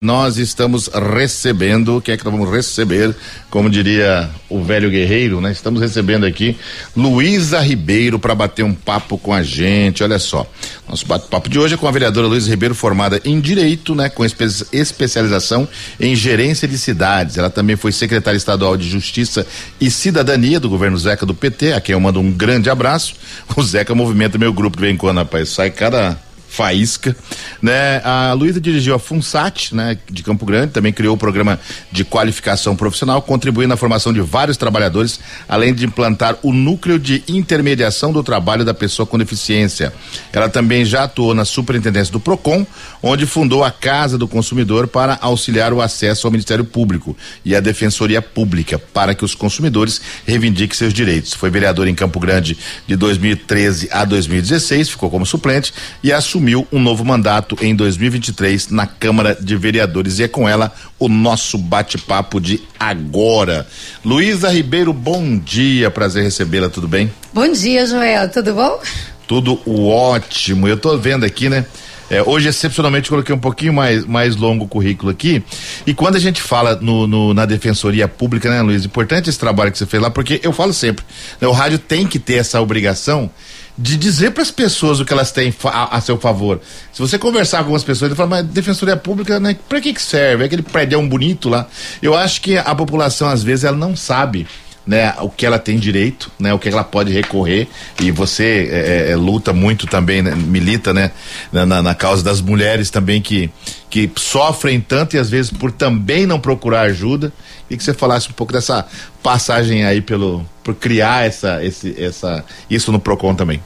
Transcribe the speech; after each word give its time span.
Nós 0.00 0.36
estamos 0.36 0.86
recebendo, 0.86 1.96
o 1.96 2.00
que 2.00 2.12
é 2.12 2.16
que 2.16 2.24
nós 2.24 2.32
vamos 2.32 2.54
receber? 2.54 3.16
Como 3.50 3.68
diria 3.68 4.30
o 4.48 4.62
velho 4.62 4.88
guerreiro, 4.88 5.40
né? 5.40 5.50
Estamos 5.50 5.80
recebendo 5.80 6.24
aqui 6.24 6.56
Luísa 6.96 7.58
Ribeiro 7.58 8.16
para 8.16 8.32
bater 8.32 8.62
um 8.62 8.72
papo 8.72 9.18
com 9.18 9.34
a 9.34 9.42
gente. 9.42 10.04
Olha 10.04 10.20
só, 10.20 10.48
nosso 10.88 11.04
bate-papo 11.04 11.48
de 11.48 11.58
hoje 11.58 11.74
é 11.74 11.76
com 11.76 11.88
a 11.88 11.90
vereadora 11.90 12.28
Luísa 12.28 12.48
Ribeiro, 12.48 12.76
formada 12.76 13.20
em 13.24 13.40
Direito, 13.40 13.92
né? 13.92 14.08
Com 14.08 14.24
espe 14.24 14.44
especialização 14.72 15.66
em 15.98 16.14
Gerência 16.14 16.68
de 16.68 16.78
Cidades. 16.78 17.36
Ela 17.36 17.50
também 17.50 17.74
foi 17.74 17.90
secretária 17.90 18.36
estadual 18.36 18.76
de 18.76 18.88
Justiça 18.88 19.44
e 19.80 19.90
Cidadania 19.90 20.60
do 20.60 20.68
governo 20.68 20.96
Zeca 20.96 21.26
do 21.26 21.34
PT, 21.34 21.72
a 21.72 21.80
quem 21.80 21.94
eu 21.94 22.00
mando 22.00 22.20
um 22.20 22.30
grande 22.30 22.70
abraço. 22.70 23.16
O 23.56 23.62
Zeca 23.64 23.96
movimenta 23.96 24.38
meu 24.38 24.52
grupo 24.52 24.76
de 24.76 24.82
vez 24.82 24.94
em 24.94 24.96
quando, 24.96 25.16
rapaz. 25.16 25.48
Sai 25.48 25.72
cada 25.72 26.16
faísca, 26.48 27.14
né? 27.62 28.00
A 28.04 28.32
Luísa 28.32 28.60
dirigiu 28.60 28.94
a 28.94 28.98
FUNSAT, 28.98 29.74
né, 29.74 29.98
de 30.10 30.22
Campo 30.22 30.44
Grande, 30.44 30.72
também 30.72 30.92
criou 30.92 31.14
o 31.14 31.18
programa 31.18 31.58
de 31.92 32.04
qualificação 32.04 32.74
profissional, 32.74 33.22
contribuindo 33.22 33.68
na 33.68 33.76
formação 33.76 34.12
de 34.12 34.20
vários 34.20 34.56
trabalhadores, 34.56 35.20
além 35.48 35.72
de 35.72 35.84
implantar 35.84 36.36
o 36.42 36.52
núcleo 36.52 36.98
de 36.98 37.22
intermediação 37.28 38.12
do 38.12 38.22
trabalho 38.22 38.64
da 38.64 38.74
pessoa 38.74 39.06
com 39.06 39.18
deficiência. 39.18 39.92
Ela 40.32 40.48
também 40.48 40.84
já 40.84 41.04
atuou 41.04 41.34
na 41.34 41.44
superintendência 41.44 42.12
do 42.12 42.20
Procon, 42.20 42.66
onde 43.02 43.26
fundou 43.26 43.62
a 43.62 43.70
Casa 43.70 44.18
do 44.18 44.26
Consumidor 44.26 44.88
para 44.88 45.18
auxiliar 45.20 45.72
o 45.72 45.80
acesso 45.80 46.26
ao 46.26 46.30
Ministério 46.30 46.64
Público 46.64 47.16
e 47.44 47.54
à 47.54 47.60
Defensoria 47.60 48.20
Pública 48.20 48.78
para 48.78 49.14
que 49.14 49.24
os 49.24 49.34
consumidores 49.34 50.00
reivindiquem 50.26 50.76
seus 50.76 50.92
direitos. 50.92 51.34
Foi 51.34 51.50
vereador 51.50 51.86
em 51.86 51.94
Campo 51.94 52.18
Grande 52.18 52.58
de 52.86 52.96
2013 52.96 53.88
a 53.92 54.04
2016, 54.04 54.90
ficou 54.90 55.10
como 55.10 55.26
suplente 55.26 55.72
e 56.02 56.12
assumiu 56.12 56.47
assumiu 56.48 56.66
um 56.72 56.80
novo 56.80 57.04
mandato 57.04 57.56
em 57.60 57.74
2023 57.76 58.70
na 58.70 58.86
Câmara 58.86 59.36
de 59.38 59.54
Vereadores. 59.56 60.18
E 60.18 60.22
é 60.22 60.28
com 60.28 60.48
ela 60.48 60.72
o 60.98 61.08
nosso 61.08 61.58
bate-papo 61.58 62.40
de 62.40 62.62
agora. 62.80 63.66
Luísa 64.02 64.50
Ribeiro, 64.50 64.92
bom 64.92 65.38
dia, 65.38 65.90
prazer 65.90 66.22
recebê-la, 66.22 66.70
tudo 66.70 66.88
bem? 66.88 67.12
Bom 67.34 67.52
dia, 67.52 67.86
Joel, 67.86 68.30
tudo 68.30 68.54
bom? 68.54 68.80
Tudo 69.26 69.60
ótimo. 69.66 70.66
Eu 70.66 70.78
tô 70.78 70.96
vendo 70.96 71.24
aqui, 71.24 71.50
né? 71.50 71.66
É, 72.10 72.22
hoje, 72.22 72.48
excepcionalmente, 72.48 73.10
coloquei 73.10 73.34
um 73.34 73.38
pouquinho 73.38 73.74
mais, 73.74 74.06
mais 74.06 74.34
longo 74.34 74.64
o 74.64 74.68
currículo 74.68 75.10
aqui. 75.10 75.42
E 75.86 75.92
quando 75.92 76.16
a 76.16 76.18
gente 76.18 76.40
fala 76.40 76.76
no, 76.76 77.06
no, 77.06 77.34
na 77.34 77.44
Defensoria 77.44 78.08
Pública, 78.08 78.48
né, 78.48 78.62
Luiz? 78.62 78.86
Importante 78.86 79.28
esse 79.28 79.38
trabalho 79.38 79.70
que 79.70 79.76
você 79.76 79.84
fez 79.84 80.02
lá, 80.02 80.08
porque 80.08 80.40
eu 80.42 80.52
falo 80.52 80.72
sempre, 80.72 81.04
né, 81.38 81.46
o 81.46 81.52
rádio 81.52 81.78
tem 81.78 82.06
que 82.06 82.18
ter 82.18 82.36
essa 82.36 82.58
obrigação 82.62 83.30
de 83.78 83.96
dizer 83.96 84.32
para 84.32 84.42
as 84.42 84.50
pessoas 84.50 84.98
o 84.98 85.04
que 85.04 85.12
elas 85.12 85.30
têm 85.30 85.54
a, 85.64 85.96
a, 85.96 86.00
seu 86.00 86.18
favor. 86.18 86.60
Se 86.92 87.00
você 87.00 87.16
conversar 87.16 87.58
com 87.58 87.64
algumas 87.64 87.84
pessoas, 87.84 88.10
ele 88.10 88.16
fala, 88.16 88.30
mas 88.30 88.46
defensoria 88.46 88.96
pública, 88.96 89.38
né, 89.38 89.56
para 89.68 89.80
que 89.80 89.94
que 89.94 90.02
serve? 90.02 90.42
É 90.42 90.46
aquele 90.46 90.62
prédio 90.62 91.00
bonito 91.06 91.48
lá. 91.48 91.68
Eu 92.02 92.16
acho 92.16 92.40
que 92.40 92.58
a 92.58 92.74
população 92.74 93.28
às 93.28 93.44
vezes 93.44 93.64
ela 93.64 93.76
não 93.76 93.94
sabe 93.94 94.48
né, 94.84 95.14
o 95.20 95.28
que 95.28 95.44
ela 95.44 95.58
tem 95.58 95.78
direito, 95.78 96.30
né, 96.40 96.52
o 96.52 96.58
que 96.58 96.68
ela 96.68 96.82
pode 96.82 97.12
recorrer 97.12 97.68
e 98.00 98.10
você 98.10 98.68
é, 98.72 99.10
é, 99.10 99.12
é 99.12 99.16
luta 99.16 99.52
muito 99.52 99.86
também, 99.86 100.22
né, 100.22 100.34
milita, 100.34 100.94
né, 100.94 101.12
na, 101.52 101.66
na, 101.66 101.94
causa 101.94 102.24
das 102.24 102.40
mulheres 102.40 102.90
também 102.90 103.20
que 103.20 103.50
que 103.90 104.10
sofrem 104.16 104.80
tanto 104.80 105.14
e 105.14 105.18
às 105.18 105.30
vezes 105.30 105.50
por 105.50 105.70
também 105.70 106.26
não 106.26 106.40
procurar 106.40 106.82
ajuda 106.82 107.32
e 107.70 107.76
que 107.76 107.84
você 107.84 107.92
falasse 107.92 108.30
um 108.30 108.32
pouco 108.32 108.52
dessa 108.52 108.86
passagem 109.22 109.84
aí 109.84 110.00
pelo 110.00 110.44
por 110.64 110.74
criar 110.74 111.26
essa 111.26 111.62
esse 111.62 111.94
essa 112.02 112.44
isso 112.70 112.90
no 112.90 112.98
Procon 112.98 113.34
também. 113.34 113.62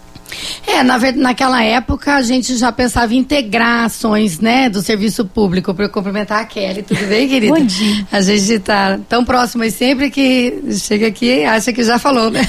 É, 0.67 0.83
na 0.83 0.99
verdade, 0.99 1.23
naquela 1.23 1.63
época 1.63 2.15
a 2.15 2.23
gente 2.23 2.57
já 2.57 2.73
pensava 2.73 3.15
em 3.15 3.19
integrar 3.19 3.85
ações, 3.85 4.41
né, 4.41 4.69
do 4.69 4.83
serviço 4.83 5.25
público. 5.25 5.75
Para 5.75 5.89
cumprimentar 5.89 6.41
a 6.41 6.45
Kelly, 6.45 6.83
tudo 6.83 7.07
bem, 7.07 7.29
querida? 7.29 7.55
Bom 7.55 7.65
dia. 7.65 8.07
A 8.11 8.21
gente 8.21 8.53
está 8.53 8.99
tão 9.09 9.25
próximo 9.25 9.69
sempre 9.71 10.11
que 10.11 10.63
chega 10.79 11.07
aqui 11.07 11.41
e 11.41 11.45
acha 11.45 11.73
que 11.73 11.83
já 11.83 11.99
falou, 11.99 12.31
né? 12.31 12.43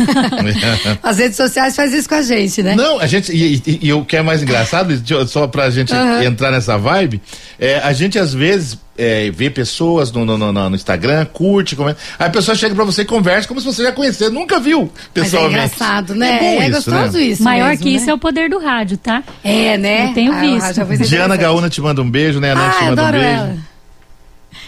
As 1.02 1.18
redes 1.18 1.38
sociais 1.38 1.76
fazem 1.76 2.00
isso 2.00 2.10
com 2.10 2.16
a 2.16 2.22
gente, 2.22 2.62
né? 2.64 2.76
Não, 2.76 3.00
a 3.00 3.08
gente, 3.08 3.32
e, 3.32 3.62
e, 3.66 3.80
e 3.88 3.94
o 3.94 4.04
que 4.06 4.18
é 4.18 4.22
mais 4.22 4.42
engraçado, 4.42 4.94
só 5.28 5.48
para 5.48 5.66
a 5.66 5.70
gente 5.70 5.94
uhum. 5.94 6.22
entrar 6.22 6.52
nessa 6.52 6.78
vibe, 6.78 7.22
é, 7.60 7.80
a 7.80 7.94
gente 7.94 8.18
às 8.18 8.34
vezes 8.34 8.78
é, 8.98 9.32
vê 9.32 9.50
pessoas 9.50 10.12
no, 10.12 10.26
no, 10.26 10.38
no, 10.38 10.52
no, 10.52 10.76
Instagram, 10.76 11.26
curte, 11.26 11.76
comenta. 11.76 12.00
Aí 12.20 12.28
a 12.28 12.30
pessoa 12.30 12.56
chega 12.56 12.76
pra 12.76 12.84
você 12.84 13.02
e 13.02 13.06
conversa 13.06 13.48
como 13.48 13.60
se 13.60 13.66
você 13.66 13.84
já 13.84 13.92
conhecer, 13.92 14.30
nunca 14.30 14.60
viu 14.60 14.92
pessoalmente. 15.14 15.56
Mas 15.56 15.72
é 15.72 15.76
engraçado, 15.76 16.16
né? 16.16 16.40
É, 16.40 16.58
é 16.58 16.70
isso, 16.70 16.76
gostoso 16.76 17.18
né? 17.18 17.24
isso. 17.24 17.44
Maior 17.44 17.70
mesmo, 17.70 17.84
que 17.84 17.92
né? 17.92 17.98
isso 17.98 18.10
é 18.10 18.14
o 18.14 18.18
poder 18.18 18.50
do 18.50 18.60
rádio, 18.60 18.98
tá? 18.98 19.24
É, 19.44 19.78
né? 19.78 20.10
Eu 20.10 20.14
tenho 20.14 20.34
ah, 20.34 20.40
visto. 20.40 21.08
Diana 21.08 21.36
Gaúna 21.36 21.70
te 21.70 21.82
manda 21.82 22.02
um 22.02 22.10
beijo, 22.10 22.40
né? 22.40 22.52
A 22.52 22.56
Nath 22.56 22.76
ah, 22.76 22.80
te 22.80 22.86
manda 22.86 23.04
um 23.04 23.12
beijo. 23.12 23.26
Ela. 23.28 23.73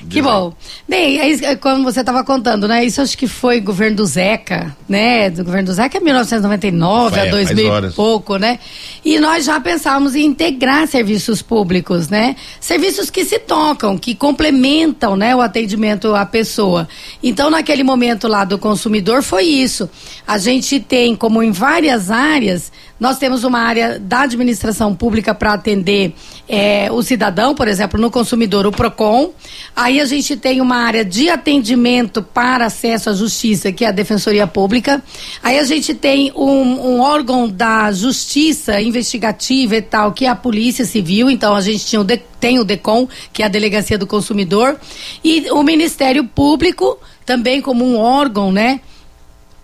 Que 0.10 0.22
bom. 0.22 0.54
Bem, 0.88 1.20
é 1.20 1.56
como 1.56 1.84
você 1.84 2.02
estava 2.02 2.24
contando, 2.24 2.68
né? 2.68 2.84
Isso 2.86 3.02
acho 3.02 3.18
que 3.18 3.28
foi 3.28 3.60
governo 3.60 3.98
do 3.98 4.06
Zeca, 4.06 4.76
né? 4.88 5.30
Do 5.30 5.44
governo 5.44 5.68
do 5.68 5.74
Zeca 5.74 5.98
é 5.98 6.02
1999 6.02 7.20
a 7.20 7.26
2000 7.26 7.90
e 7.90 7.92
pouco, 7.94 8.38
né? 8.38 8.60
E 9.04 9.20
nós 9.20 9.46
já 9.46 9.60
pensávamos 9.60 10.16
em 10.16 10.26
integrar 10.26 10.88
serviços 10.88 11.42
públicos, 11.42 12.10
né? 12.10 12.36
Serviços 12.60 13.10
que 13.10 13.26
se 13.26 13.40
tocam, 13.40 13.98
que 13.98 14.16
complementam, 14.16 15.16
né, 15.16 15.36
o 15.36 15.42
atendimento 15.42 16.14
à 16.16 16.26
pessoa. 16.26 16.88
Então, 17.22 17.50
naquele 17.50 17.84
momento 17.84 18.28
lá 18.28 18.44
do 18.44 18.58
consumidor 18.58 19.22
foi 19.24 19.44
isso. 19.44 19.90
A 20.28 20.38
gente 20.38 20.80
tem 20.80 21.16
como 21.16 21.42
em 21.42 21.52
várias 21.52 22.12
áreas 22.12 22.72
nós 23.00 23.18
temos 23.18 23.44
uma 23.44 23.60
área 23.60 24.00
da 24.00 24.22
administração 24.22 24.96
pública 24.96 25.36
para 25.36 25.54
atender 25.54 26.14
é, 26.48 26.90
o 26.92 27.04
cidadão, 27.04 27.54
por 27.54 27.68
exemplo, 27.68 28.00
no 28.00 28.10
consumidor, 28.10 28.66
o 28.66 28.72
PROCON. 28.72 29.32
Aí 29.76 30.00
a 30.00 30.06
gente 30.06 30.38
tem 30.38 30.62
uma 30.62 30.78
área 30.78 31.04
de 31.04 31.30
atendimento 31.30 32.24
para 32.24 32.66
acesso 32.66 33.10
à 33.10 33.14
justiça, 33.14 33.72
que 33.72 33.84
é 33.84 33.90
a 33.90 33.92
Defensoria 33.92 34.48
Pública. 34.48 35.04
Aí 35.44 35.60
a 35.60 35.64
gente 35.64 35.94
tem 35.94 36.32
um, 36.36 36.96
um 36.96 37.02
órgão 37.02 37.50
da 37.50 37.92
justiça 37.92 38.80
investigativa 38.82 39.76
e 39.76 39.82
tal, 39.82 40.14
que 40.14 40.26
é 40.26 40.30
a 40.30 40.36
Polícia 40.36 40.86
Civil. 40.86 41.30
Então 41.30 41.54
a 41.54 41.62
gente 41.62 41.86
tinha 41.86 42.00
o 42.00 42.04
de, 42.04 42.18
tem 42.40 42.60
o 42.60 42.64
DECOM, 42.64 43.08
que 43.34 43.44
é 43.44 43.46
a 43.46 43.50
Delegacia 43.50 43.98
do 43.98 44.08
Consumidor. 44.08 44.80
E 45.22 45.52
o 45.52 45.64
Ministério 45.64 46.24
Público, 46.24 46.98
também 47.26 47.62
como 47.62 47.84
um 47.84 47.98
órgão, 47.98 48.54
né? 48.54 48.80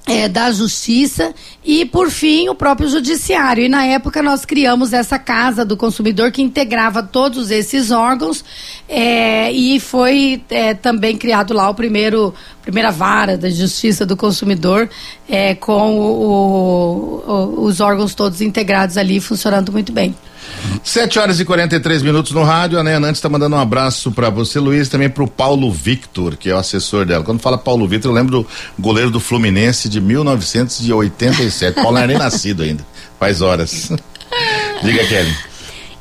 É, 0.08 0.28
da 0.28 0.52
Justiça 0.52 1.34
e, 1.64 1.86
por 1.86 2.10
fim, 2.10 2.50
o 2.50 2.56
próprio 2.56 2.90
Judiciário. 2.90 3.64
E 3.64 3.70
na 3.70 3.86
época 3.86 4.22
nós 4.22 4.46
criamos 4.46 4.94
essa 4.94 5.20
Casa 5.20 5.64
do 5.64 5.78
Consumidor 5.78 6.32
que 6.32 6.42
integrava 6.42 7.04
todos 7.04 7.52
esses 7.52 7.92
órgãos 7.92 8.44
é, 8.90 9.52
e 9.52 9.80
foi 9.80 10.42
é, 10.50 10.74
também 10.74 11.18
criado 11.18 11.54
lá 11.54 11.70
o 11.70 11.76
primeiro 11.76 12.34
primeira 12.62 12.92
vara 12.92 13.38
da 13.38 13.50
Justiça 13.50 14.06
do 14.06 14.16
Consumidor 14.16 14.88
é, 15.28 15.56
com 15.56 15.98
o, 15.98 17.24
o, 17.28 17.64
os 17.64 17.80
órgãos 17.80 18.14
todos 18.14 18.42
integrados 18.42 18.98
ali 18.98 19.20
funcionando 19.20 19.72
muito 19.72 19.92
bem. 19.92 20.16
7 20.84 21.20
horas 21.20 21.40
e 21.40 21.46
43 21.46 22.02
minutos 22.02 22.32
no 22.32 22.44
rádio. 22.44 22.80
A 22.80 22.84
Neia 22.84 23.00
Nantes 23.00 23.18
está 23.18 23.30
mandando 23.30 23.56
um 23.56 23.60
abraço 23.60 24.12
para 24.12 24.30
você, 24.30 24.60
Luiz, 24.60 24.90
também 24.90 25.10
para 25.10 25.24
o 25.24 25.28
Paulo 25.28 25.72
Victor, 25.72 26.36
que 26.36 26.50
é 26.50 26.54
o 26.54 26.58
assessor 26.58 27.06
dela. 27.06 27.24
Quando 27.24 27.40
fala 27.40 27.58
Paulo 27.58 27.88
Victor, 27.88 28.12
eu 28.12 28.16
lembro 28.16 28.42
do 28.42 28.48
goleiro 28.80 29.12
do 29.12 29.20
Fluminense 29.20 29.88
de 29.88 30.02
1987. 30.02 31.76
Paulo 31.76 31.92
não 31.92 32.00
era 32.00 32.08
nem 32.08 32.18
nascido 32.18 32.64
ainda, 32.64 32.86
faz 33.20 33.42
horas. 33.42 33.92
Diga, 34.84 35.06
Kelly. 35.06 35.52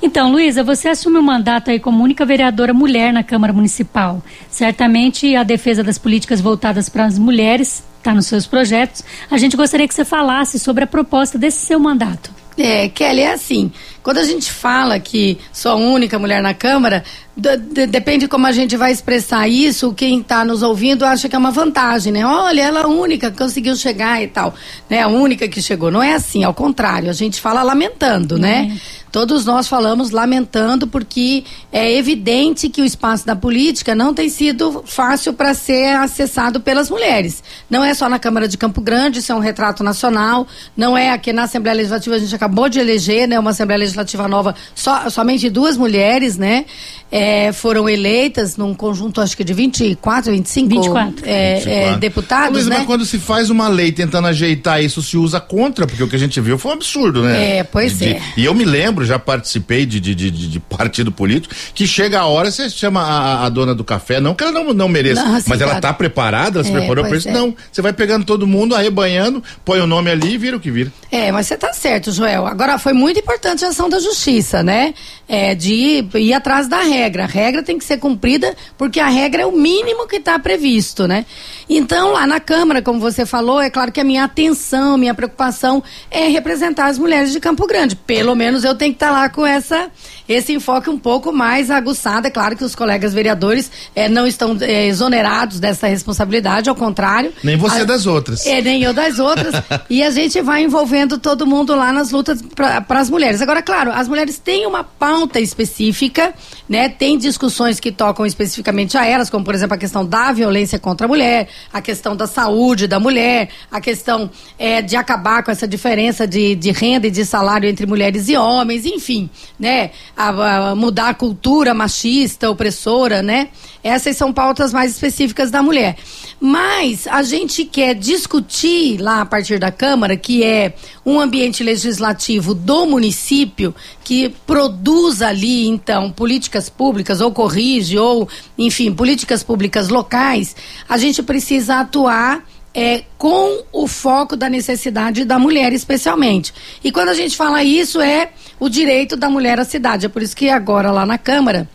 Então, 0.02 0.32
Luísa, 0.32 0.64
você 0.64 0.88
assume 0.88 1.18
o 1.18 1.22
mandato 1.22 1.70
aí 1.70 1.78
como 1.78 2.02
única 2.02 2.24
vereadora 2.24 2.72
mulher 2.72 3.12
na 3.12 3.22
Câmara 3.22 3.52
Municipal. 3.52 4.22
Certamente 4.48 5.36
a 5.36 5.42
defesa 5.42 5.84
das 5.84 5.98
políticas 5.98 6.40
voltadas 6.40 6.88
para 6.88 7.04
as 7.04 7.18
mulheres 7.18 7.82
está 7.98 8.14
nos 8.14 8.26
seus 8.26 8.46
projetos. 8.46 9.04
A 9.30 9.36
gente 9.36 9.56
gostaria 9.56 9.86
que 9.86 9.94
você 9.94 10.04
falasse 10.04 10.58
sobre 10.58 10.84
a 10.84 10.86
proposta 10.86 11.36
desse 11.36 11.66
seu 11.66 11.78
mandato. 11.78 12.39
É, 12.56 12.88
Kelly, 12.88 13.20
é 13.20 13.32
assim. 13.32 13.72
Quando 14.02 14.18
a 14.18 14.24
gente 14.24 14.50
fala 14.50 14.98
que 14.98 15.38
sou 15.52 15.72
a 15.72 15.74
única 15.74 16.18
mulher 16.18 16.42
na 16.42 16.54
Câmara, 16.54 17.04
depende 17.36 18.26
como 18.28 18.46
a 18.46 18.52
gente 18.52 18.76
vai 18.76 18.92
expressar 18.92 19.46
isso. 19.48 19.92
Quem 19.92 20.20
está 20.20 20.44
nos 20.44 20.62
ouvindo 20.62 21.04
acha 21.04 21.28
que 21.28 21.36
é 21.36 21.38
uma 21.38 21.50
vantagem, 21.50 22.12
né? 22.12 22.24
Olha, 22.24 22.62
ela 22.62 22.80
é 22.80 22.82
a 22.84 22.88
única 22.88 23.30
que 23.30 23.36
conseguiu 23.36 23.76
chegar 23.76 24.22
e 24.22 24.26
tal, 24.26 24.54
né? 24.88 25.02
A 25.02 25.08
única 25.08 25.46
que 25.48 25.60
chegou. 25.60 25.90
Não 25.90 26.02
é 26.02 26.14
assim, 26.14 26.44
ao 26.44 26.54
contrário. 26.54 27.10
A 27.10 27.14
gente 27.14 27.40
fala 27.40 27.62
lamentando, 27.62 28.38
né? 28.38 28.76
Todos 29.10 29.44
nós 29.44 29.68
falamos 29.68 30.10
lamentando 30.10 30.86
porque 30.86 31.44
é 31.72 31.96
evidente 31.96 32.68
que 32.68 32.80
o 32.80 32.84
espaço 32.84 33.26
da 33.26 33.34
política 33.34 33.94
não 33.94 34.14
tem 34.14 34.28
sido 34.28 34.82
fácil 34.86 35.32
para 35.32 35.54
ser 35.54 35.96
acessado 35.96 36.60
pelas 36.60 36.90
mulheres. 36.90 37.42
Não 37.68 37.84
é 37.84 37.94
só 37.94 38.08
na 38.08 38.18
Câmara 38.18 38.48
de 38.48 38.56
Campo 38.56 38.80
Grande, 38.80 39.18
isso 39.18 39.32
é 39.32 39.34
um 39.34 39.40
retrato 39.40 39.82
nacional, 39.82 40.46
não 40.76 40.96
é 40.96 41.10
aqui 41.10 41.32
na 41.32 41.44
Assembleia 41.44 41.76
Legislativa, 41.76 42.16
a 42.16 42.18
gente 42.18 42.34
acabou 42.34 42.68
de 42.68 42.78
eleger, 42.78 43.28
né, 43.28 43.38
uma 43.38 43.50
Assembleia 43.50 43.78
Legislativa 43.78 44.28
nova, 44.28 44.54
só, 44.74 45.08
somente 45.10 45.48
duas 45.50 45.76
mulheres, 45.76 46.36
né? 46.36 46.64
é, 47.10 47.52
foram 47.52 47.88
eleitas 47.88 48.56
num 48.56 48.72
conjunto, 48.72 49.20
acho 49.20 49.36
que 49.36 49.42
de 49.42 49.52
24, 49.52 50.30
25, 50.30 50.68
24. 50.68 51.24
É, 51.24 51.54
24. 51.56 51.70
É, 51.70 51.98
deputados. 51.98 52.52
Luiz, 52.52 52.66
né? 52.66 52.78
Mas 52.78 52.86
quando 52.86 53.04
se 53.04 53.18
faz 53.18 53.50
uma 53.50 53.68
lei 53.68 53.90
tentando 53.90 54.28
ajeitar 54.28 54.82
isso, 54.82 55.02
se 55.02 55.16
usa 55.16 55.40
contra, 55.40 55.86
porque 55.86 56.02
o 56.02 56.08
que 56.08 56.14
a 56.14 56.18
gente 56.18 56.40
viu 56.40 56.56
foi 56.56 56.70
um 56.70 56.74
absurdo, 56.74 57.22
né? 57.22 57.58
É, 57.58 57.64
pois 57.64 57.98
de, 57.98 58.10
é. 58.10 58.22
E 58.36 58.44
eu 58.44 58.54
me 58.54 58.64
lembro, 58.64 58.99
já 59.04 59.18
participei 59.18 59.86
de, 59.86 60.00
de, 60.00 60.14
de, 60.14 60.30
de 60.30 60.60
partido 60.60 61.10
político, 61.12 61.54
que 61.74 61.86
chega 61.86 62.20
a 62.20 62.26
hora, 62.26 62.50
você 62.50 62.68
chama 62.68 63.02
a, 63.02 63.46
a, 63.46 63.48
dona 63.48 63.74
do 63.74 63.84
café, 63.84 64.20
não 64.20 64.34
que 64.34 64.44
ela 64.44 64.52
não, 64.52 64.72
não 64.72 64.88
mereça, 64.88 65.24
não, 65.24 65.36
assim, 65.36 65.48
mas 65.48 65.60
ela 65.60 65.76
está 65.76 65.92
preparada, 65.92 66.58
ela 66.58 66.64
se 66.64 66.70
é, 66.70 66.78
preparou 66.78 67.04
para 67.04 67.16
isso. 67.16 67.28
É. 67.28 67.32
Não, 67.32 67.54
você 67.70 67.82
vai 67.82 67.92
pegando 67.92 68.24
todo 68.24 68.46
mundo, 68.46 68.74
arrebanhando, 68.74 69.42
põe 69.64 69.80
o 69.80 69.86
nome 69.86 70.10
ali 70.10 70.34
e 70.34 70.38
vira 70.38 70.56
o 70.56 70.60
que 70.60 70.70
vira. 70.70 70.92
É, 71.10 71.32
mas 71.32 71.46
você 71.46 71.54
está 71.54 71.72
certo, 71.72 72.12
Joel. 72.12 72.46
Agora, 72.46 72.78
foi 72.78 72.92
muito 72.92 73.18
importante 73.18 73.64
a 73.64 73.68
ação 73.68 73.88
da 73.88 73.98
justiça, 73.98 74.62
né? 74.62 74.94
É, 75.28 75.54
de 75.54 75.72
ir, 75.72 76.08
ir 76.16 76.32
atrás 76.32 76.68
da 76.68 76.80
regra. 76.80 77.24
A 77.24 77.26
regra 77.26 77.62
tem 77.62 77.78
que 77.78 77.84
ser 77.84 77.98
cumprida 77.98 78.54
porque 78.78 79.00
a 79.00 79.08
regra 79.08 79.42
é 79.42 79.46
o 79.46 79.52
mínimo 79.52 80.06
que 80.06 80.16
está 80.16 80.38
previsto, 80.38 81.06
né? 81.06 81.24
Então, 81.72 82.10
lá 82.10 82.26
na 82.26 82.40
Câmara, 82.40 82.82
como 82.82 82.98
você 82.98 83.24
falou, 83.24 83.60
é 83.60 83.70
claro 83.70 83.92
que 83.92 84.00
a 84.00 84.04
minha 84.04 84.24
atenção, 84.24 84.98
minha 84.98 85.14
preocupação 85.14 85.80
é 86.10 86.26
representar 86.26 86.86
as 86.86 86.98
mulheres 86.98 87.30
de 87.30 87.38
Campo 87.38 87.64
Grande. 87.64 87.94
Pelo 87.94 88.34
menos 88.34 88.64
eu 88.64 88.74
tenho 88.74 88.90
que 88.90 88.96
estar 88.96 89.12
tá 89.12 89.12
lá 89.12 89.28
com 89.28 89.46
essa 89.46 89.88
esse 90.28 90.52
enfoque 90.52 90.88
um 90.88 90.98
pouco 90.98 91.32
mais 91.32 91.70
aguçado. 91.70 92.26
É 92.26 92.30
claro 92.30 92.56
que 92.56 92.64
os 92.64 92.74
colegas 92.74 93.12
vereadores 93.12 93.70
eh, 93.94 94.08
não 94.08 94.26
estão 94.26 94.56
eh, 94.60 94.86
exonerados 94.86 95.58
dessa 95.58 95.88
responsabilidade, 95.88 96.68
ao 96.68 96.74
contrário. 96.74 97.32
Nem 97.42 97.56
você 97.56 97.80
a, 97.80 97.84
das 97.84 98.06
outras. 98.06 98.46
É, 98.46 98.60
nem 98.62 98.82
eu 98.82 98.92
das 98.92 99.18
outras. 99.18 99.54
e 99.90 100.02
a 100.02 100.10
gente 100.10 100.40
vai 100.40 100.62
envolvendo 100.62 101.18
todo 101.18 101.46
mundo 101.46 101.74
lá 101.74 101.92
nas 101.92 102.12
lutas 102.12 102.42
para 102.42 103.00
as 103.00 103.10
mulheres. 103.10 103.42
Agora, 103.42 103.60
claro, 103.60 103.90
as 103.90 104.06
mulheres 104.06 104.38
têm 104.38 104.66
uma 104.66 104.84
pauta 104.84 105.40
específica, 105.40 106.32
né? 106.68 106.88
Tem 106.88 107.18
discussões 107.18 107.80
que 107.80 107.90
tocam 107.90 108.24
especificamente 108.24 108.96
a 108.96 109.04
elas, 109.04 109.30
como 109.30 109.44
por 109.44 109.54
exemplo 109.54 109.74
a 109.74 109.78
questão 109.78 110.06
da 110.06 110.30
violência 110.30 110.78
contra 110.78 111.06
a 111.06 111.08
mulher, 111.08 111.48
a 111.72 111.80
questão 111.80 112.16
da 112.16 112.26
saúde 112.26 112.86
da 112.86 113.00
mulher, 113.00 113.48
a 113.70 113.80
questão 113.80 114.30
é, 114.58 114.82
de 114.82 114.96
acabar 114.96 115.42
com 115.42 115.50
essa 115.50 115.66
diferença 115.66 116.26
de, 116.26 116.54
de 116.54 116.70
renda 116.70 117.06
e 117.06 117.10
de 117.10 117.24
salário 117.24 117.68
entre 117.68 117.86
mulheres 117.86 118.28
e 118.28 118.36
homens, 118.36 118.84
enfim, 118.84 119.28
né? 119.58 119.90
a, 120.16 120.70
a 120.70 120.74
mudar 120.74 121.08
a 121.08 121.14
cultura 121.14 121.72
machista, 121.72 122.50
opressora, 122.50 123.22
né? 123.22 123.48
Essas 123.82 124.16
são 124.16 124.30
pautas 124.30 124.74
mais 124.74 124.90
específicas 124.90 125.50
da 125.50 125.62
mulher. 125.62 125.96
Mas 126.38 127.06
a 127.06 127.22
gente 127.22 127.64
quer 127.64 127.94
discutir 127.94 128.98
lá 129.00 129.22
a 129.22 129.26
partir 129.26 129.58
da 129.58 129.70
Câmara, 129.70 130.16
que 130.16 130.44
é 130.44 130.74
um 131.04 131.18
ambiente 131.18 131.62
legislativo 131.62 132.54
do 132.54 132.84
município 132.86 133.74
que 134.04 134.28
produz 134.46 135.22
ali, 135.22 135.66
então, 135.66 136.10
políticas 136.10 136.68
públicas, 136.68 137.20
ou 137.20 137.32
corrige, 137.32 137.96
ou, 137.96 138.28
enfim, 138.58 138.92
políticas 138.92 139.42
públicas 139.42 139.88
locais, 139.88 140.54
a 140.88 140.98
gente 140.98 141.22
precisa 141.22 141.49
atuar 141.70 142.44
é, 142.72 143.02
com 143.18 143.64
o 143.72 143.86
foco 143.88 144.36
da 144.36 144.48
necessidade 144.48 145.24
da 145.24 145.38
mulher, 145.38 145.72
especialmente. 145.72 146.54
E 146.84 146.92
quando 146.92 147.08
a 147.08 147.14
gente 147.14 147.36
fala 147.36 147.64
isso, 147.64 148.00
é 148.00 148.30
o 148.58 148.68
direito 148.68 149.16
da 149.16 149.28
mulher 149.28 149.58
à 149.58 149.64
cidade. 149.64 150.06
É 150.06 150.08
por 150.08 150.22
isso 150.22 150.36
que 150.36 150.48
agora, 150.48 150.90
lá 150.92 151.04
na 151.04 151.18
Câmara, 151.18 151.68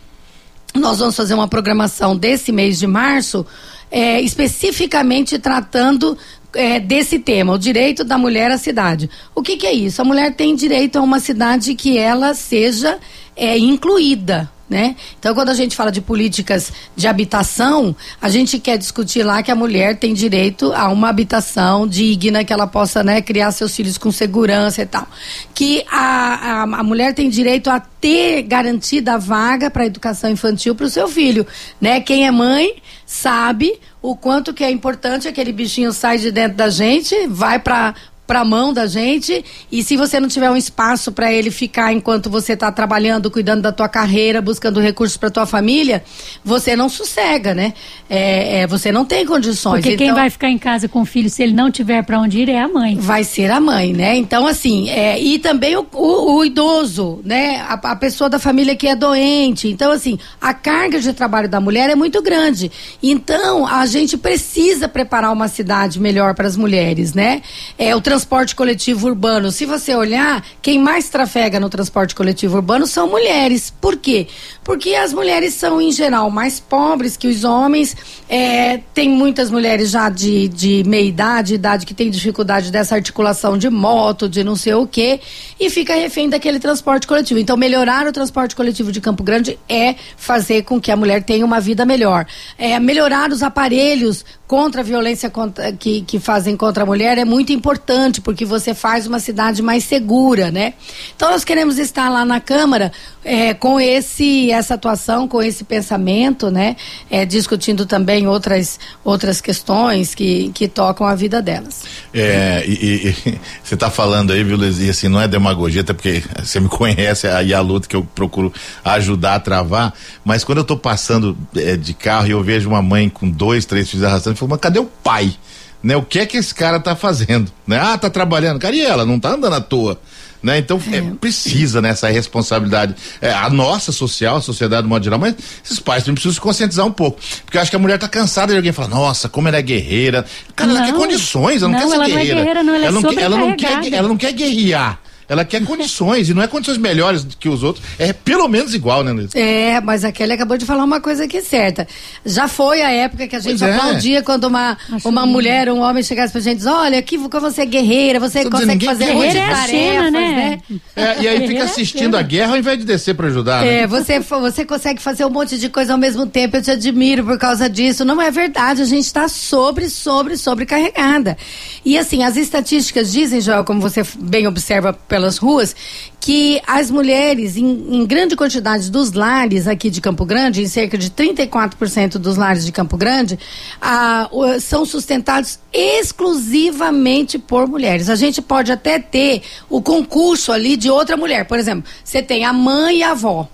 nós 0.73 0.99
vamos 0.99 1.15
fazer 1.15 1.33
uma 1.33 1.47
programação 1.47 2.15
desse 2.15 2.51
mês 2.51 2.79
de 2.79 2.87
março, 2.87 3.45
é, 3.91 4.21
especificamente 4.21 5.37
tratando 5.39 6.17
é, 6.53 6.79
desse 6.79 7.19
tema, 7.19 7.53
o 7.53 7.57
direito 7.57 8.03
da 8.03 8.17
mulher 8.17 8.49
à 8.51 8.57
cidade. 8.57 9.09
O 9.33 9.41
que, 9.41 9.57
que, 9.57 9.67
é 9.67 9.73
isso? 9.73 10.01
A 10.01 10.05
mulher 10.05 10.33
tem 10.33 10.55
direito 10.55 10.97
a 10.97 11.01
uma 11.01 11.19
cidade 11.19 11.75
que 11.75 11.97
ela 11.97 12.33
seja 12.33 12.97
é, 13.35 13.57
incluída, 13.57 14.49
né? 14.69 14.95
Então, 15.19 15.35
quando 15.35 15.49
a 15.49 15.53
gente 15.53 15.75
fala 15.75 15.91
de 15.91 16.01
políticas 16.01 16.73
de 16.95 17.07
habitação, 17.07 17.95
a 18.19 18.29
gente 18.29 18.57
quer 18.57 18.77
discutir 18.77 19.23
lá 19.23 19.43
que 19.43 19.51
a 19.51 19.55
mulher 19.55 19.97
tem 19.97 20.13
direito 20.13 20.73
a 20.73 20.89
uma 20.89 21.09
habitação 21.09 21.87
digna, 21.87 22.43
que 22.43 22.51
ela 22.51 22.65
possa 22.65 23.03
né, 23.03 23.21
criar 23.21 23.51
seus 23.51 23.75
filhos 23.75 23.97
com 23.97 24.11
segurança 24.11 24.81
e 24.81 24.85
tal. 24.85 25.07
Que 25.53 25.85
a, 25.89 26.61
a, 26.61 26.63
a 26.63 26.83
mulher 26.83 27.13
tem 27.13 27.29
direito 27.29 27.69
a 27.69 27.79
ter 27.79 28.41
garantida 28.43 29.13
a 29.13 29.17
vaga 29.17 29.69
para 29.69 29.83
a 29.83 29.85
educação 29.85 30.31
infantil 30.31 30.73
para 30.73 30.87
o 30.87 30.89
seu 30.89 31.07
filho. 31.07 31.45
Né? 31.79 31.99
Quem 31.99 32.25
é 32.25 32.31
mãe 32.31 32.81
sabe 33.05 33.79
o 34.01 34.15
quanto 34.15 34.53
que 34.53 34.63
é 34.63 34.69
importante 34.69 35.27
aquele 35.27 35.51
bichinho 35.51 35.91
sai 35.91 36.17
de 36.17 36.31
dentro 36.31 36.57
da 36.57 36.69
gente, 36.69 37.27
vai 37.27 37.59
para 37.59 37.93
para 38.25 38.41
a 38.41 38.45
mão 38.45 38.73
da 38.73 38.87
gente 38.87 39.43
e 39.71 39.83
se 39.83 39.95
você 39.95 40.19
não 40.19 40.27
tiver 40.27 40.49
um 40.49 40.57
espaço 40.57 41.11
para 41.11 41.31
ele 41.31 41.51
ficar 41.51 41.93
enquanto 41.93 42.29
você 42.29 42.53
está 42.53 42.71
trabalhando, 42.71 43.29
cuidando 43.29 43.61
da 43.61 43.71
tua 43.71 43.87
carreira, 43.87 44.41
buscando 44.41 44.79
recursos 44.79 45.17
para 45.17 45.29
tua 45.29 45.45
família, 45.45 46.03
você 46.43 46.75
não 46.75 46.89
sossega, 46.89 47.53
né? 47.53 47.73
É, 48.09 48.61
é, 48.61 48.67
você 48.67 48.91
não 48.91 49.05
tem 49.05 49.25
condições. 49.25 49.81
Porque 49.81 49.95
então, 49.95 50.07
quem 50.07 50.13
vai 50.13 50.29
ficar 50.29 50.49
em 50.49 50.57
casa 50.57 50.87
com 50.87 51.01
o 51.01 51.05
filho 51.05 51.29
se 51.29 51.43
ele 51.43 51.53
não 51.53 51.71
tiver 51.71 52.03
para 52.03 52.19
onde 52.19 52.39
ir 52.39 52.49
é 52.49 52.59
a 52.59 52.67
mãe. 52.67 52.97
Vai 52.97 53.23
ser 53.23 53.51
a 53.51 53.59
mãe, 53.59 53.93
né? 53.93 54.15
Então 54.15 54.47
assim, 54.47 54.89
é, 54.89 55.19
e 55.19 55.39
também 55.39 55.75
o, 55.75 55.85
o, 55.93 56.37
o 56.37 56.45
idoso, 56.45 57.21
né? 57.23 57.61
A, 57.67 57.73
a, 57.73 57.95
pessoa 57.95 58.29
da 58.29 58.39
família 58.39 58.75
que 58.75 58.87
é 58.87 58.95
doente. 58.95 59.67
Então 59.67 59.91
assim, 59.91 60.17
a 60.41 60.53
carga 60.53 60.99
de 60.99 61.13
trabalho 61.13 61.49
da 61.49 61.59
mulher 61.59 61.89
é 61.89 61.95
muito 61.95 62.21
grande. 62.21 62.71
Então 63.01 63.67
a 63.67 63.85
gente 63.85 64.17
precisa 64.17 64.87
preparar 64.87 65.31
uma 65.31 65.47
cidade 65.47 65.99
melhor 65.99 66.33
para 66.33 66.47
as 66.47 66.57
mulheres, 66.57 67.13
né? 67.13 67.41
É 67.77 67.95
o 67.95 68.01
transporte 68.15 68.55
coletivo 68.55 69.07
urbano, 69.07 69.51
se 69.51 69.65
você 69.65 69.93
olhar, 69.93 70.41
quem 70.61 70.79
mais 70.79 71.09
trafega 71.09 71.59
no 71.59 71.69
transporte 71.69 72.15
coletivo 72.15 72.55
urbano 72.55 72.87
são 72.87 73.09
mulheres. 73.09 73.73
Por 73.81 73.97
quê? 73.97 74.27
Porque 74.63 74.95
as 74.95 75.11
mulheres 75.11 75.53
são, 75.53 75.81
em 75.81 75.91
geral, 75.91 76.31
mais 76.31 76.57
pobres 76.57 77.17
que 77.17 77.27
os 77.27 77.43
homens. 77.43 77.93
É, 78.29 78.79
tem 78.93 79.09
muitas 79.09 79.51
mulheres 79.51 79.89
já 79.89 80.07
de, 80.09 80.47
de 80.47 80.81
meia 80.87 81.03
idade, 81.03 81.55
idade 81.55 81.85
que 81.85 81.93
tem 81.93 82.09
dificuldade 82.09 82.71
dessa 82.71 82.95
articulação 82.95 83.57
de 83.57 83.69
moto, 83.69 84.29
de 84.29 84.45
não 84.45 84.55
sei 84.55 84.75
o 84.75 84.87
quê, 84.87 85.19
e 85.59 85.69
fica 85.69 85.93
refém 85.93 86.29
daquele 86.29 86.57
transporte 86.57 87.05
coletivo. 87.05 87.41
Então, 87.41 87.57
melhorar 87.57 88.07
o 88.07 88.13
transporte 88.13 88.55
coletivo 88.55 88.93
de 88.93 89.01
Campo 89.01 89.23
Grande 89.23 89.59
é 89.67 89.95
fazer 90.15 90.63
com 90.63 90.79
que 90.79 90.89
a 90.89 90.95
mulher 90.95 91.21
tenha 91.21 91.45
uma 91.45 91.59
vida 91.59 91.85
melhor. 91.85 92.25
É, 92.57 92.79
melhorar 92.79 93.29
os 93.29 93.43
aparelhos 93.43 94.23
contra 94.47 94.81
a 94.81 94.83
violência 94.83 95.29
contra, 95.29 95.71
que, 95.71 96.01
que 96.01 96.19
fazem 96.19 96.55
contra 96.55 96.83
a 96.83 96.85
mulher 96.85 97.17
é 97.17 97.25
muito 97.25 97.51
importante, 97.51 98.21
porque 98.21 98.45
você 98.45 98.73
faz 98.73 99.07
uma 99.07 99.19
cidade 99.19 99.61
mais 99.61 99.83
segura, 99.83 100.51
né? 100.51 100.73
Então 101.15 101.31
nós 101.31 101.43
queremos 101.43 101.79
estar 101.79 102.09
lá 102.09 102.23
na 102.23 102.39
Câmara 102.39 102.91
é, 103.23 103.53
com 103.55 103.79
esse 103.79 104.51
essa 104.51 104.75
atuação, 104.75 105.27
com 105.27 105.41
esse 105.41 105.63
pensamento, 105.63 106.51
né? 106.51 106.75
É, 107.09 107.25
discutindo 107.25 107.85
também 107.85 108.27
outras, 108.27 108.79
outras 109.03 109.41
questões 109.41 110.13
que, 110.13 110.51
que 110.53 110.67
tocam 110.67 111.07
a 111.07 111.15
vida 111.15 111.41
delas. 111.41 111.83
É, 112.13 112.63
e, 112.67 113.07
e 113.07 113.39
você 113.63 113.73
está 113.73 113.89
falando 113.89 114.31
aí, 114.31 114.43
viu, 114.43 114.57
Lesia, 114.57 114.91
assim, 114.91 115.07
não 115.07 115.19
é 115.19 115.27
demagogia, 115.27 115.81
até 115.81 115.93
porque 115.93 116.23
você 116.43 116.59
me 116.59 116.69
conhece 116.69 117.27
aí 117.27 117.51
a 117.51 117.61
luta 117.61 117.87
que 117.87 117.95
eu 117.95 118.03
procuro 118.03 118.53
ajudar 118.83 119.35
a 119.35 119.39
travar, 119.39 119.93
mas 120.23 120.43
quando 120.43 120.59
eu 120.59 120.63
estou 120.63 120.77
passando 120.77 121.35
é, 121.55 121.75
de 121.75 121.95
carro 121.95 122.27
e 122.27 122.31
eu 122.31 122.43
vejo 122.43 122.69
uma 122.69 122.81
mãe 122.81 123.09
com 123.09 123.27
dois, 123.27 123.65
três 123.65 123.89
filhos 123.89 124.05
arrastando, 124.05 124.34
eu 124.35 124.39
falo, 124.39 124.51
mas 124.51 124.59
cadê 124.59 124.79
o 124.79 124.85
pai? 124.85 125.35
Né? 125.81 125.95
O 125.95 126.01
que 126.01 126.19
é 126.19 126.25
que 126.25 126.37
esse 126.37 126.53
cara 126.53 126.79
tá 126.79 126.95
fazendo? 126.95 127.51
Né? 127.65 127.79
Ah, 127.79 127.97
tá 127.97 128.09
trabalhando. 128.09 128.59
Cara, 128.59 128.75
e 128.75 128.81
ela? 128.81 129.05
Não 129.05 129.19
tá 129.19 129.29
andando 129.29 129.53
à 129.53 129.61
toa. 129.61 129.99
Né? 130.45 130.59
Então 130.59 130.79
é. 130.91 130.97
É, 130.97 131.01
precisa 131.01 131.81
nessa 131.81 132.07
né, 132.07 132.13
responsabilidade 132.13 132.95
é, 133.19 133.31
a 133.31 133.49
nossa 133.49 133.91
social, 133.91 134.37
a 134.37 134.41
sociedade 134.41 134.83
do 134.83 134.89
modo 134.89 135.03
geral, 135.03 135.19
mas 135.19 135.33
esses 135.65 135.79
pais 135.79 136.03
também 136.03 136.13
precisam 136.13 136.35
se 136.35 136.39
conscientizar 136.39 136.85
um 136.85 136.91
pouco, 136.91 137.19
porque 137.43 137.57
eu 137.57 137.61
acho 137.63 137.71
que 137.71 137.75
a 137.75 137.79
mulher 137.79 137.95
está 137.95 138.07
cansada 138.07 138.51
de 138.51 138.57
alguém 138.57 138.71
falar, 138.71 138.89
nossa, 138.89 139.27
como 139.27 139.47
ela 139.47 139.57
é 139.57 139.61
guerreira, 139.63 140.23
cara, 140.55 140.71
não, 140.71 140.77
ela 140.77 140.85
quer 140.85 140.93
condições, 140.93 141.63
ela 141.63 141.71
não, 141.71 141.79
não 141.79 141.87
quer 141.87 141.89
ser 141.89 141.95
ela 141.95 142.05
guerreira, 142.05 142.35
não 142.35 142.41
é 142.41 142.43
guerreira 142.43 142.63
não, 142.63 142.75
ela, 142.75 142.85
ela, 142.85 142.87
é 142.87 143.01
não 143.01 143.01
quer, 143.01 143.21
ela 143.23 143.37
não 143.37 143.55
quer, 143.55 143.93
ela 143.93 144.07
não 144.07 144.17
quer 144.17 144.31
guerrear, 144.33 144.99
ela 145.27 145.43
quer 145.43 145.63
condições, 145.63 146.29
e 146.29 146.33
não 146.33 146.41
é 146.41 146.47
condições 146.47 146.77
melhores 146.77 147.25
que 147.39 147.49
os 147.49 147.63
outros, 147.63 147.83
é 147.97 148.13
pelo 148.13 148.47
menos 148.47 148.73
igual, 148.73 149.03
né, 149.03 149.11
Luiz? 149.11 149.33
É, 149.35 149.81
mas 149.81 150.03
a 150.03 150.11
Kelly 150.11 150.33
acabou 150.33 150.57
de 150.57 150.65
falar 150.65 150.83
uma 150.83 151.01
coisa 151.01 151.25
aqui 151.25 151.41
certa. 151.41 151.87
Já 152.25 152.47
foi 152.47 152.81
a 152.81 152.91
época 152.91 153.27
que 153.27 153.35
a 153.35 153.39
gente 153.39 153.59
pois 153.59 153.69
é. 153.69 153.75
aplaudia 153.75 154.19
é. 154.19 154.21
quando 154.21 154.45
uma, 154.45 154.77
uma 155.03 155.25
mulher, 155.25 155.69
um 155.69 155.81
homem 155.81 156.03
chegasse 156.03 156.31
pra 156.31 156.41
gente 156.41 156.55
e 156.55 156.57
diz, 156.57 156.67
olha, 156.67 156.99
aqui 156.99 157.17
você 157.17 157.61
é 157.61 157.65
guerreira, 157.65 158.19
você 158.19 158.43
Tô 158.43 158.51
consegue 158.51 158.77
dizendo, 158.77 158.97
fazer 158.97 159.13
muitas 159.13 159.35
é 159.35 159.47
tarefas, 159.47 159.69
China, 159.69 160.11
né? 160.11 160.61
né? 160.69 160.79
É, 160.95 161.21
e 161.21 161.27
aí 161.27 161.47
fica 161.47 161.59
é 161.59 161.63
assistindo 161.63 162.15
a 162.15 162.21
guerra 162.21 162.51
ao 162.51 162.57
invés 162.57 162.77
de 162.77 162.85
descer 162.85 163.15
pra 163.15 163.27
ajudar. 163.27 163.61
Né? 163.61 163.81
É, 163.81 163.87
você, 163.87 164.19
você 164.19 164.65
consegue 164.65 165.01
fazer 165.01 165.25
um 165.25 165.29
monte 165.29 165.57
de 165.57 165.69
coisa 165.69 165.93
ao 165.93 165.99
mesmo 165.99 166.25
tempo, 166.25 166.57
eu 166.57 166.61
te 166.61 166.71
admiro 166.71 167.23
por 167.23 167.37
causa 167.37 167.69
disso. 167.69 168.05
Não 168.05 168.21
é 168.21 168.31
verdade, 168.31 168.81
a 168.81 168.85
gente 168.85 169.05
está 169.05 169.27
sobre, 169.27 169.89
sobre, 169.89 170.37
sobrecarregada. 170.37 171.37
E 171.83 171.97
assim, 171.97 172.23
as 172.23 172.37
estatísticas 172.37 173.11
dizem, 173.11 173.41
Joel, 173.41 173.63
como 173.63 173.81
você 173.81 174.03
bem 174.19 174.47
observa 174.47 174.93
pelas 175.15 175.37
ruas 175.37 175.73
que 176.19 176.61
as 176.67 176.91
mulheres, 176.91 177.55
em, 177.55 177.95
em 177.95 178.05
grande 178.05 178.35
quantidade 178.35 178.91
dos 178.91 179.13
lares 179.13 179.65
aqui 179.65 179.89
de 179.89 180.01
Campo 180.01 180.25
Grande, 180.25 180.61
em 180.61 180.67
cerca 180.67 180.97
de 180.97 181.09
34% 181.09 182.17
dos 182.17 182.35
lares 182.35 182.65
de 182.65 182.71
Campo 182.73 182.97
Grande, 182.97 183.39
ah, 183.81 184.29
são 184.59 184.85
sustentados 184.85 185.57
exclusivamente 185.71 187.39
por 187.39 187.65
mulheres. 187.65 188.09
A 188.09 188.15
gente 188.15 188.41
pode 188.41 188.73
até 188.73 188.99
ter 188.99 189.41
o 189.69 189.81
concurso 189.81 190.51
ali 190.51 190.75
de 190.75 190.89
outra 190.89 191.15
mulher. 191.15 191.45
Por 191.45 191.57
exemplo, 191.57 191.89
você 192.03 192.21
tem 192.21 192.43
a 192.43 192.51
mãe 192.51 192.97
e 192.97 193.03
a 193.03 193.11
avó, 193.11 193.47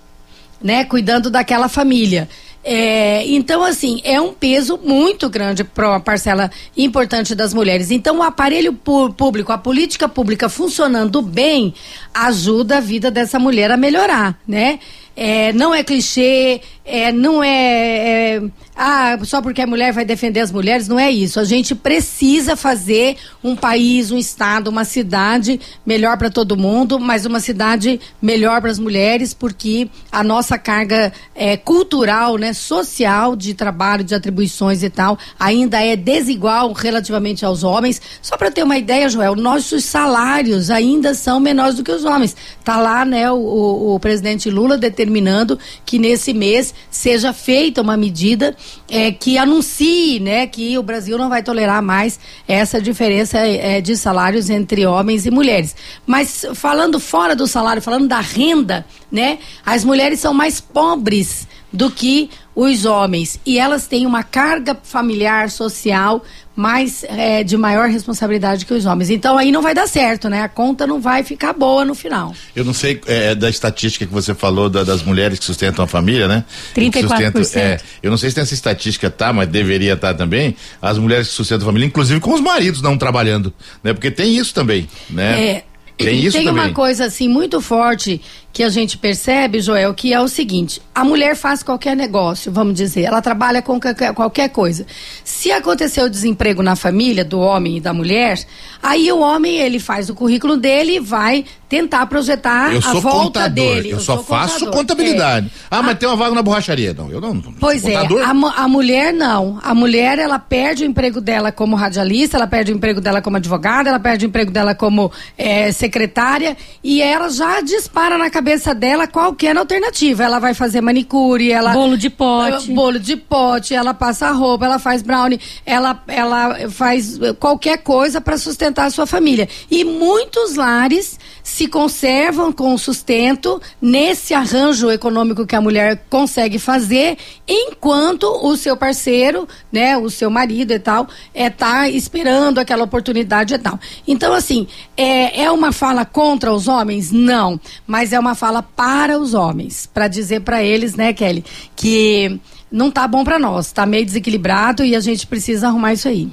né, 0.60 0.84
cuidando 0.84 1.30
daquela 1.30 1.68
família. 1.68 2.28
É, 2.64 3.26
então, 3.26 3.64
assim, 3.64 4.00
é 4.04 4.20
um 4.20 4.32
peso 4.32 4.78
muito 4.82 5.28
grande 5.28 5.64
para 5.64 5.88
uma 5.88 6.00
parcela 6.00 6.50
importante 6.76 7.34
das 7.34 7.52
mulheres. 7.52 7.90
Então, 7.90 8.18
o 8.18 8.22
aparelho 8.22 8.72
público, 8.72 9.52
a 9.52 9.58
política 9.58 10.08
pública 10.08 10.48
funcionando 10.48 11.20
bem, 11.20 11.74
ajuda 12.14 12.78
a 12.78 12.80
vida 12.80 13.10
dessa 13.10 13.38
mulher 13.38 13.70
a 13.70 13.76
melhorar, 13.76 14.38
né? 14.46 14.78
É, 15.14 15.52
não 15.52 15.74
é 15.74 15.82
clichê, 15.82 16.60
é, 16.84 17.12
não 17.12 17.42
é, 17.44 18.36
é, 18.36 18.42
ah, 18.74 19.16
só 19.22 19.40
porque 19.40 19.62
a 19.62 19.66
mulher 19.66 19.92
vai 19.92 20.04
defender 20.04 20.40
as 20.40 20.50
mulheres, 20.50 20.88
não 20.88 20.98
é 20.98 21.10
isso. 21.10 21.38
A 21.38 21.44
gente 21.44 21.76
precisa 21.76 22.56
fazer 22.56 23.16
um 23.42 23.54
país, 23.54 24.10
um 24.10 24.18
estado, 24.18 24.68
uma 24.68 24.84
cidade 24.84 25.60
melhor 25.86 26.18
para 26.18 26.28
todo 26.28 26.56
mundo, 26.56 26.98
mas 26.98 27.24
uma 27.24 27.38
cidade 27.38 28.00
melhor 28.20 28.60
para 28.60 28.70
as 28.70 28.80
mulheres, 28.80 29.32
porque 29.32 29.88
a 30.10 30.24
nossa 30.24 30.58
carga 30.58 31.12
é, 31.36 31.56
cultural, 31.56 32.36
né, 32.36 32.52
social 32.52 33.36
de 33.36 33.54
trabalho, 33.54 34.02
de 34.02 34.14
atribuições 34.14 34.82
e 34.82 34.90
tal, 34.90 35.16
ainda 35.38 35.80
é 35.80 35.94
desigual 35.94 36.72
relativamente 36.72 37.44
aos 37.44 37.62
homens. 37.62 38.02
Só 38.20 38.36
para 38.36 38.50
ter 38.50 38.64
uma 38.64 38.76
ideia, 38.76 39.08
Joel, 39.08 39.36
nossos 39.36 39.84
salários 39.84 40.68
ainda 40.68 41.14
são 41.14 41.38
menores 41.38 41.76
do 41.76 41.84
que 41.84 41.92
os 41.92 42.04
homens. 42.04 42.34
Tá 42.64 42.80
lá, 42.80 43.04
né, 43.04 43.30
o, 43.30 43.36
o, 43.36 43.94
o 43.94 44.00
presidente 44.00 44.50
Lula 44.50 44.76
determinando 44.76 45.56
que 45.86 45.96
nesse 45.96 46.32
mês 46.32 46.71
seja 46.90 47.32
feita 47.32 47.82
uma 47.82 47.96
medida 47.96 48.56
é, 48.88 49.10
que 49.10 49.38
anuncie 49.38 50.20
né, 50.20 50.46
que 50.46 50.76
o 50.78 50.82
Brasil 50.82 51.16
não 51.18 51.28
vai 51.28 51.42
tolerar 51.42 51.82
mais 51.82 52.18
essa 52.46 52.80
diferença 52.80 53.38
é, 53.38 53.80
de 53.80 53.96
salários 53.96 54.50
entre 54.50 54.86
homens 54.86 55.26
e 55.26 55.30
mulheres. 55.30 55.74
Mas 56.06 56.44
falando 56.54 56.98
fora 57.00 57.34
do 57.34 57.46
salário, 57.46 57.82
falando 57.82 58.08
da 58.08 58.20
renda, 58.20 58.84
né, 59.10 59.38
as 59.64 59.84
mulheres 59.84 60.20
são 60.20 60.32
mais 60.32 60.60
pobres 60.60 61.46
do 61.72 61.90
que 61.90 62.28
os 62.54 62.84
homens 62.84 63.40
e 63.46 63.58
elas 63.58 63.86
têm 63.86 64.04
uma 64.04 64.22
carga 64.22 64.78
familiar 64.82 65.50
social 65.50 66.22
mais 66.54 67.04
é, 67.04 67.42
de 67.42 67.56
maior 67.56 67.88
responsabilidade 67.88 68.66
que 68.66 68.74
os 68.74 68.84
homens. 68.84 69.10
Então 69.10 69.38
aí 69.38 69.50
não 69.50 69.62
vai 69.62 69.74
dar 69.74 69.86
certo, 69.86 70.28
né? 70.28 70.42
A 70.42 70.48
conta 70.48 70.86
não 70.86 71.00
vai 71.00 71.22
ficar 71.22 71.52
boa 71.52 71.84
no 71.84 71.94
final. 71.94 72.34
Eu 72.54 72.64
não 72.64 72.74
sei 72.74 73.00
é, 73.06 73.34
da 73.34 73.48
estatística 73.48 74.06
que 74.06 74.12
você 74.12 74.34
falou 74.34 74.68
da, 74.68 74.84
das 74.84 75.02
mulheres 75.02 75.38
que 75.38 75.44
sustentam 75.44 75.84
a 75.84 75.88
família, 75.88 76.28
né? 76.28 76.44
34%. 76.74 77.36
Sustentam, 77.36 77.62
é, 77.62 77.78
eu 78.02 78.10
não 78.10 78.18
sei 78.18 78.30
se 78.30 78.34
tem 78.34 78.42
essa 78.42 78.54
estatística, 78.54 79.10
tá, 79.10 79.32
mas 79.32 79.48
deveria 79.48 79.94
estar 79.94 80.12
tá 80.12 80.14
também. 80.14 80.54
As 80.80 80.98
mulheres 80.98 81.28
que 81.28 81.34
sustentam 81.34 81.66
a 81.66 81.70
família, 81.70 81.86
inclusive 81.86 82.20
com 82.20 82.34
os 82.34 82.40
maridos 82.40 82.82
não 82.82 82.98
trabalhando, 82.98 83.52
né? 83.82 83.92
Porque 83.92 84.10
tem 84.10 84.36
isso 84.36 84.52
também, 84.54 84.88
né? 85.10 85.44
É. 85.44 85.64
Tem 85.96 86.18
isso 86.20 86.36
Tem 86.36 86.46
também. 86.46 86.64
uma 86.64 86.72
coisa 86.72 87.04
assim 87.04 87.28
muito 87.28 87.60
forte 87.60 88.20
que 88.52 88.62
a 88.62 88.68
gente 88.68 88.98
percebe, 88.98 89.60
Joel, 89.60 89.94
que 89.94 90.12
é 90.12 90.20
o 90.20 90.28
seguinte: 90.28 90.80
a 90.94 91.04
mulher 91.04 91.36
faz 91.36 91.62
qualquer 91.62 91.96
negócio, 91.96 92.52
vamos 92.52 92.74
dizer, 92.74 93.02
ela 93.02 93.22
trabalha 93.22 93.62
com 93.62 93.78
qualquer 94.14 94.48
coisa. 94.50 94.86
Se 95.24 95.50
acontecer 95.50 96.02
o 96.02 96.10
desemprego 96.10 96.62
na 96.62 96.76
família 96.76 97.24
do 97.24 97.40
homem 97.40 97.76
e 97.76 97.80
da 97.80 97.92
mulher, 97.92 98.38
aí 98.82 99.10
o 99.12 99.20
homem 99.20 99.56
ele 99.56 99.78
faz 99.78 100.10
o 100.10 100.14
currículo 100.14 100.56
dele 100.56 100.96
e 100.96 101.00
vai 101.00 101.44
tentar 101.72 102.04
projetar 102.04 102.74
eu 102.74 102.80
a 102.84 102.92
volta 102.92 103.08
contador, 103.08 103.50
dele. 103.50 103.88
Eu, 103.88 103.96
eu 103.96 104.00
só 104.00 104.22
faço 104.22 104.66
contador. 104.66 104.76
contabilidade. 104.76 105.46
É. 105.46 105.50
Ah, 105.70 105.80
mas 105.80 105.92
a... 105.92 105.94
tem 105.94 106.06
uma 106.06 106.16
vaga 106.16 106.34
na 106.34 106.42
borracharia. 106.42 106.92
Não, 106.92 107.10
eu 107.10 107.18
não. 107.18 107.40
Pois 107.58 107.82
é, 107.86 107.96
a, 107.96 108.30
a, 108.30 108.68
mulher 108.68 109.10
não. 109.10 109.58
A 109.62 109.74
mulher, 109.74 110.18
ela 110.18 110.38
perde 110.38 110.84
o 110.84 110.86
emprego 110.86 111.18
dela 111.18 111.50
como 111.50 111.74
radialista, 111.74 112.36
ela 112.36 112.46
perde 112.46 112.72
o 112.72 112.76
emprego 112.76 113.00
dela 113.00 113.22
como 113.22 113.38
advogada, 113.38 113.88
ela 113.88 113.98
perde 113.98 114.26
o 114.26 114.28
emprego 114.28 114.50
dela 114.50 114.74
como 114.74 115.10
é, 115.38 115.72
secretária 115.72 116.58
e 116.84 117.00
ela 117.00 117.30
já 117.30 117.62
dispara 117.62 118.18
na 118.18 118.28
cabeça 118.28 118.74
dela 118.74 119.06
qualquer 119.06 119.56
alternativa. 119.56 120.24
Ela 120.24 120.38
vai 120.38 120.52
fazer 120.52 120.82
manicure, 120.82 121.50
ela. 121.50 121.72
Bolo 121.72 121.96
de 121.96 122.10
pote. 122.10 122.70
Bolo 122.70 123.00
de 123.00 123.16
pote, 123.16 123.72
ela 123.72 123.94
passa 123.94 124.30
roupa, 124.30 124.66
ela 124.66 124.78
faz 124.78 125.00
brownie, 125.00 125.40
ela, 125.64 126.02
ela 126.06 126.68
faz 126.68 127.18
qualquer 127.40 127.78
coisa 127.78 128.20
para 128.20 128.36
sustentar 128.36 128.84
a 128.84 128.90
sua 128.90 129.06
família. 129.06 129.48
E 129.70 129.84
muitos 129.84 130.54
lares 130.56 131.18
se 131.42 131.66
conservam 131.66 132.52
com 132.52 132.76
sustento 132.78 133.60
nesse 133.80 134.34
arranjo 134.34 134.90
econômico 134.90 135.46
que 135.46 135.56
a 135.56 135.60
mulher 135.60 136.04
consegue 136.08 136.58
fazer, 136.58 137.16
enquanto 137.46 138.24
o 138.24 138.56
seu 138.56 138.76
parceiro, 138.76 139.48
né, 139.70 139.96
o 139.96 140.08
seu 140.08 140.30
marido 140.30 140.72
e 140.72 140.78
tal, 140.78 141.08
é 141.34 141.50
tá 141.50 141.88
esperando 141.88 142.58
aquela 142.58 142.84
oportunidade 142.84 143.54
e 143.54 143.58
tal. 143.58 143.78
Então, 144.06 144.32
assim, 144.32 144.66
é, 144.96 145.42
é 145.42 145.50
uma 145.50 145.72
fala 145.72 146.04
contra 146.04 146.52
os 146.52 146.68
homens? 146.68 147.10
Não, 147.10 147.60
mas 147.86 148.12
é 148.12 148.18
uma 148.18 148.34
fala 148.34 148.62
para 148.62 149.18
os 149.18 149.34
homens, 149.34 149.88
para 149.92 150.08
dizer 150.08 150.40
para 150.40 150.62
eles, 150.62 150.94
né, 150.94 151.12
Kelly, 151.12 151.44
que 151.74 152.40
não 152.70 152.90
tá 152.90 153.06
bom 153.06 153.22
para 153.22 153.38
nós, 153.38 153.70
tá 153.72 153.84
meio 153.84 154.04
desequilibrado 154.04 154.84
e 154.84 154.96
a 154.96 155.00
gente 155.00 155.26
precisa 155.26 155.68
arrumar 155.68 155.92
isso 155.92 156.08
aí. 156.08 156.30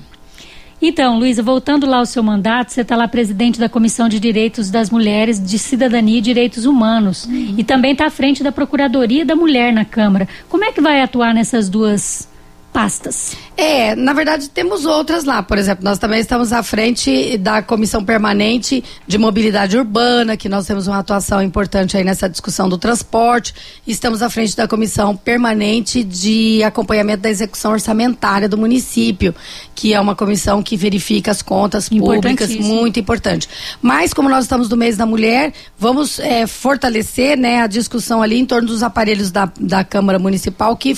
Então, 0.82 1.20
Luísa, 1.20 1.44
voltando 1.44 1.86
lá 1.86 1.98
ao 1.98 2.06
seu 2.06 2.24
mandato, 2.24 2.72
você 2.72 2.82
está 2.82 2.96
lá 2.96 3.08
presidente 3.08 3.60
da 3.60 3.68
Comissão 3.68 4.08
de 4.08 4.20
Direitos 4.20 4.70
das 4.70 4.90
Mulheres, 4.90 5.44
de 5.44 5.60
Cidadania 5.60 6.20
e 6.20 6.22
Direitos 6.22 6.66
Humanos. 6.66 7.26
Uhum. 7.26 7.56
E 7.58 7.64
também 7.64 7.92
está 7.92 8.06
à 8.06 8.10
frente 8.10 8.42
da 8.42 8.52
Procuradoria 8.52 9.26
da 9.26 9.36
Mulher 9.36 9.74
na 9.74 9.84
Câmara. 9.84 10.28
Como 10.48 10.64
é 10.64 10.72
que 10.72 10.80
vai 10.80 11.02
atuar 11.02 11.34
nessas 11.34 11.68
duas 11.68 12.30
pastas? 12.72 13.36
É, 13.62 13.94
na 13.94 14.14
verdade 14.14 14.50
temos 14.50 14.86
outras 14.86 15.26
lá. 15.26 15.44
Por 15.44 15.58
exemplo, 15.58 15.84
nós 15.84 16.00
também 16.00 16.22
estamos 16.22 16.54
à 16.54 16.64
frente 16.64 17.38
da 17.38 17.62
Comissão 17.62 18.02
Permanente 18.06 18.82
de 19.06 19.18
Mobilidade 19.18 19.78
Urbana, 19.78 20.38
que 20.38 20.48
nós 20.48 20.66
temos 20.66 20.88
uma 20.88 21.00
atuação 21.00 21.42
importante 21.42 21.98
aí 21.98 22.06
nessa 22.06 22.30
discussão 22.30 22.70
do 22.70 22.78
transporte. 22.78 23.54
Estamos 23.86 24.22
à 24.22 24.30
frente 24.30 24.56
da 24.56 24.66
Comissão 24.66 25.14
Permanente 25.14 26.06
de 26.06 26.64
Acompanhamento 26.64 27.24
da 27.24 27.30
Execução 27.30 27.74
Orçamentária 27.74 28.48
do 28.48 28.58
município, 28.58 29.36
que 29.76 29.94
é 29.94 30.00
uma 30.00 30.16
comissão 30.16 30.64
que 30.64 30.78
verifica 30.78 31.30
as 31.30 31.42
contas 31.42 31.90
públicas, 31.90 32.56
muito 32.56 32.98
importante. 32.98 33.50
Mas 33.82 34.14
como 34.14 34.30
nós 34.30 34.46
estamos 34.46 34.70
no 34.70 34.78
mês 34.78 34.96
da 34.96 35.06
mulher, 35.06 35.52
vamos 35.78 36.18
é, 36.20 36.48
fortalecer 36.48 37.38
né, 37.38 37.60
a 37.60 37.68
discussão 37.68 38.22
ali 38.22 38.40
em 38.40 38.46
torno 38.46 38.70
dos 38.70 38.84
aparelhos 38.84 39.32
da, 39.32 39.52
da 39.60 39.84
Câmara 39.84 40.18
Municipal 40.18 40.78
que 40.78 40.98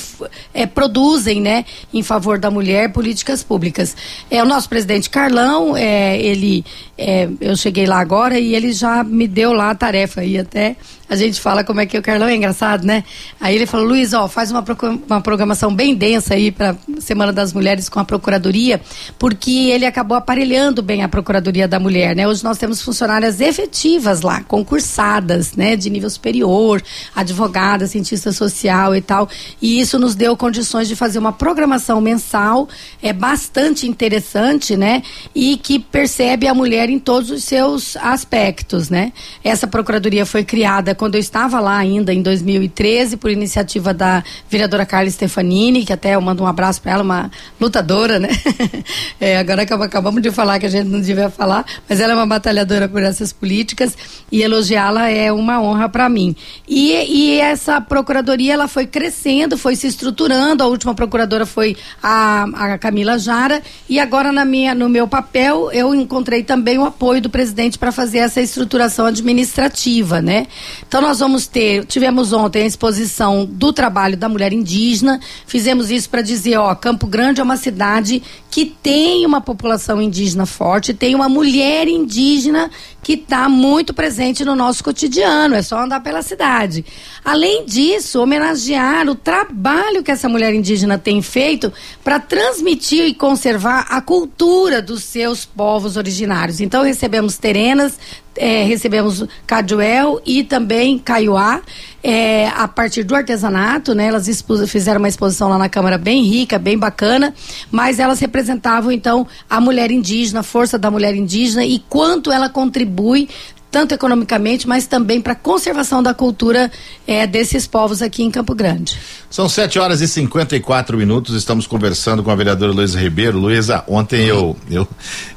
é, 0.54 0.68
produzem, 0.68 1.42
né, 1.42 1.66
em 1.92 2.04
favor 2.04 2.38
da 2.38 2.51
mulher, 2.52 2.92
políticas 2.92 3.44
públicas. 3.44 3.96
É 4.30 4.42
o 4.42 4.46
nosso 4.46 4.70
presidente 4.70 5.10
Carlão, 5.10 5.76
é, 5.76 6.20
ele, 6.20 6.64
é, 7.02 7.30
eu 7.42 7.56
cheguei 7.56 7.88
lá 7.88 8.00
agora 8.00 8.40
e 8.40 8.54
ele 8.54 8.72
já 8.72 9.04
me 9.04 9.28
deu 9.28 9.54
lá 9.54 9.72
a 9.72 9.76
tarefa 9.76 10.24
e 10.24 10.38
até 10.38 10.76
a 11.12 11.16
gente 11.18 11.42
fala 11.42 11.62
como 11.62 11.82
é 11.82 11.86
que 11.86 11.98
o 11.98 12.02
Carlão 12.02 12.30
é 12.30 12.36
engraçado, 12.38 12.86
né? 12.86 13.04
Aí 13.38 13.54
ele 13.54 13.66
falou, 13.66 13.86
Luiz, 13.86 14.14
ó, 14.14 14.30
faz 14.30 14.50
uma, 14.50 14.64
uma 15.10 15.20
programação 15.20 15.76
bem 15.76 15.94
densa 15.94 16.36
aí 16.36 16.54
para 16.54 16.74
Semana 17.00 17.34
das 17.34 17.52
Mulheres 17.52 17.90
com 17.90 18.00
a 18.00 18.06
Procuradoria, 18.06 18.80
porque 19.20 19.52
ele 19.52 19.86
acabou 19.86 20.16
aparelhando 20.16 20.82
bem 20.82 21.04
a 21.04 21.10
Procuradoria 21.10 21.68
da 21.68 21.82
Mulher, 21.82 22.16
né? 22.16 22.26
Hoje 22.26 22.42
nós 22.46 22.58
temos 22.58 22.82
funcionárias 22.82 23.42
efetivas 23.42 24.22
lá, 24.22 24.42
concursadas, 24.44 25.54
né? 25.54 25.76
De 25.76 25.90
nível 25.90 26.10
superior, 26.10 26.82
advogada, 27.14 27.88
cientista 27.88 28.32
social 28.32 28.96
e 28.96 29.02
tal, 29.02 29.28
e 29.62 29.82
isso 29.82 30.00
nos 30.00 30.16
deu 30.16 30.38
condições 30.38 30.88
de 30.88 30.96
fazer 30.96 31.20
uma 31.20 31.34
programação 31.34 32.00
mensal, 32.00 32.70
é 33.04 33.12
bastante 33.12 33.86
interessante, 33.86 34.78
né? 34.78 35.04
E 35.36 35.58
que 35.58 35.78
percebe 35.78 36.48
a 36.48 36.54
mulher 36.54 36.91
em 36.92 37.00
todos 37.00 37.32
os 37.32 37.44
seus 37.44 37.96
aspectos, 37.98 38.90
né? 38.90 39.14
Essa 39.44 39.68
Procuradoria 39.68 40.26
foi 40.26 40.44
criada 40.44 40.94
quando 40.94 41.16
eu 41.16 41.22
estava 41.22 41.60
lá 41.60 41.78
ainda 41.78 42.14
em 42.14 42.22
2013, 42.22 43.18
por 43.18 43.32
iniciativa 43.32 43.94
da 43.94 44.24
vereadora 44.50 44.86
Carla 44.86 45.10
Stefanini, 45.10 45.86
que 45.86 45.94
até 45.94 46.16
eu 46.16 46.22
mando 46.22 46.44
um 46.44 46.48
abraço 46.48 46.82
para 46.82 46.92
ela, 46.92 47.04
uma 47.04 47.32
lutadora, 47.60 48.20
né? 48.20 48.30
é, 49.20 49.38
agora 49.38 49.64
acabamos 49.64 50.22
de 50.22 50.32
falar 50.32 50.60
que 50.60 50.66
a 50.66 50.70
gente 50.70 50.88
não 50.88 51.00
devia 51.00 51.30
falar, 51.30 51.66
mas 51.88 52.00
ela 52.00 52.14
é 52.14 52.16
uma 52.16 52.28
batalhadora 52.28 52.88
por 52.88 53.02
essas 53.02 53.32
políticas 53.32 53.98
e 54.32 54.42
elogiá-la 54.42 55.10
é 55.10 55.32
uma 55.32 55.62
honra 55.62 55.90
para 55.90 56.08
mim. 56.10 56.36
E, 56.68 56.92
e 56.92 57.40
essa 57.40 57.80
procuradoria 57.82 58.54
ela 58.54 58.68
foi 58.68 58.86
crescendo, 58.86 59.58
foi 59.58 59.76
se 59.76 59.88
estruturando. 59.88 60.64
A 60.64 60.68
última 60.68 60.94
procuradora 60.94 61.46
foi 61.46 61.76
a, 62.02 62.44
a 62.44 62.78
Camila 62.78 63.18
Jara 63.18 63.62
e 63.90 64.00
agora 64.00 64.32
na 64.32 64.46
minha, 64.46 64.74
no 64.74 64.90
meu 64.90 65.08
papel 65.08 65.72
eu 65.72 65.94
encontrei 65.94 66.44
também 66.44 66.78
o 66.82 66.86
apoio 66.86 67.22
do 67.22 67.30
presidente 67.30 67.78
para 67.78 67.92
fazer 67.92 68.20
essa 68.20 68.42
estruturação 68.42 69.06
administrativa, 69.06 70.22
né? 70.22 70.48
Então 70.88 71.02
nós 71.02 71.20
vamos 71.20 71.48
ter, 71.48 71.86
tivemos 71.86 72.34
ontem 72.34 72.64
a 72.64 72.66
exposição 72.66 73.46
do 73.46 73.74
trabalho 73.74 74.18
da 74.18 74.30
mulher 74.30 74.54
indígena, 74.54 75.20
fizemos 75.46 75.90
isso 75.92 76.10
para 76.10 76.22
dizer, 76.22 76.58
ó, 76.58 76.74
Campo 76.76 77.08
Grande 77.08 77.42
é 77.42 77.44
uma 77.44 77.58
cidade 77.58 78.22
que 78.50 78.66
tem 78.66 79.26
uma 79.26 79.40
população 79.40 80.02
indígena 80.02 80.46
forte, 80.46 80.94
tem 80.94 81.16
uma 81.16 81.30
mulher 81.30 81.88
indígena 81.88 82.70
que 83.02 83.14
está 83.14 83.50
muito 83.50 83.94
presente 83.94 84.46
no 84.46 84.56
nosso 84.56 84.84
cotidiano, 84.84 85.56
é 85.56 85.62
só 85.62 85.80
andar 85.80 86.02
pela 86.02 86.22
cidade. 86.22 86.86
Além 87.26 87.66
disso, 87.66 88.22
homenagear 88.22 89.10
o 89.10 89.16
trabalho 89.16 90.04
que 90.04 90.12
essa 90.12 90.30
mulher 90.30 90.54
indígena 90.54 90.98
tem 90.98 91.22
feito 91.22 91.72
para 92.04 92.20
transmitir 92.20 93.06
e 93.06 93.14
conservar 93.14 93.88
a 93.90 94.02
cultura 94.02 94.82
dos 94.82 95.04
seus 95.04 95.46
povos 95.46 95.98
originários. 95.98 96.60
Então, 96.64 96.84
recebemos 96.84 97.38
terenas, 97.38 98.00
é, 98.36 98.64
recebemos 98.64 99.26
Caduel 99.46 100.22
e 100.26 100.44
também 100.44 100.98
Caiuá, 100.98 101.62
é, 102.04 102.48
a 102.50 102.68
partir 102.68 103.04
do 103.04 103.16
artesanato, 103.16 103.94
né? 103.94 104.08
Elas 104.08 104.28
fizeram 104.68 105.00
uma 105.00 105.08
exposição 105.08 105.50
lá 105.50 105.58
na 105.58 105.70
Câmara 105.70 105.98
bem 105.98 106.24
rica, 106.24 106.58
bem 106.58 106.78
bacana, 106.78 107.34
mas 107.70 108.00
elas 108.00 108.20
representavam 108.20 108.92
então 108.92 109.28
a 109.50 109.60
mulher 109.60 109.92
indígena, 109.92 110.40
a 110.40 110.44
força 110.44 110.78
da 110.80 110.90
mulher 110.90 111.16
indígena 111.16 111.66
e 111.66 111.80
quanto 111.90 112.32
ela 112.32 112.50
contribui 112.50 113.28
tanto 113.72 113.94
economicamente, 113.94 114.68
mas 114.68 114.86
também 114.86 115.22
para 115.22 115.32
a 115.32 115.36
conservação 115.36 116.04
da 116.04 116.14
cultura 116.14 116.70
é, 117.08 117.26
desses 117.26 117.66
povos 117.66 118.02
aqui 118.02 118.22
em 118.22 118.30
Campo 118.30 118.54
Grande. 118.54 119.00
São 119.30 119.48
7 119.48 119.80
horas 119.80 120.02
e 120.02 120.08
54 120.10 120.98
minutos. 120.98 121.34
Estamos 121.36 121.66
conversando 121.66 122.22
com 122.22 122.30
a 122.30 122.36
vereadora 122.36 122.74
Luísa 122.74 123.00
Ribeiro. 123.00 123.40
Luísa, 123.40 123.84
ontem 123.88 124.26
eu, 124.26 124.58
eu, 124.70 124.86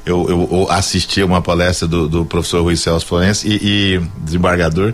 eu, 0.05 0.49
eu, 0.51 0.67
assisti 0.69 1.23
uma 1.23 1.41
palestra 1.41 1.87
do, 1.87 2.09
do 2.09 2.25
professor 2.25 2.61
Rui 2.61 2.75
Celso 2.75 3.05
Florencio 3.05 3.49
e, 3.49 3.55
e, 3.55 4.01
desembargador, 4.17 4.93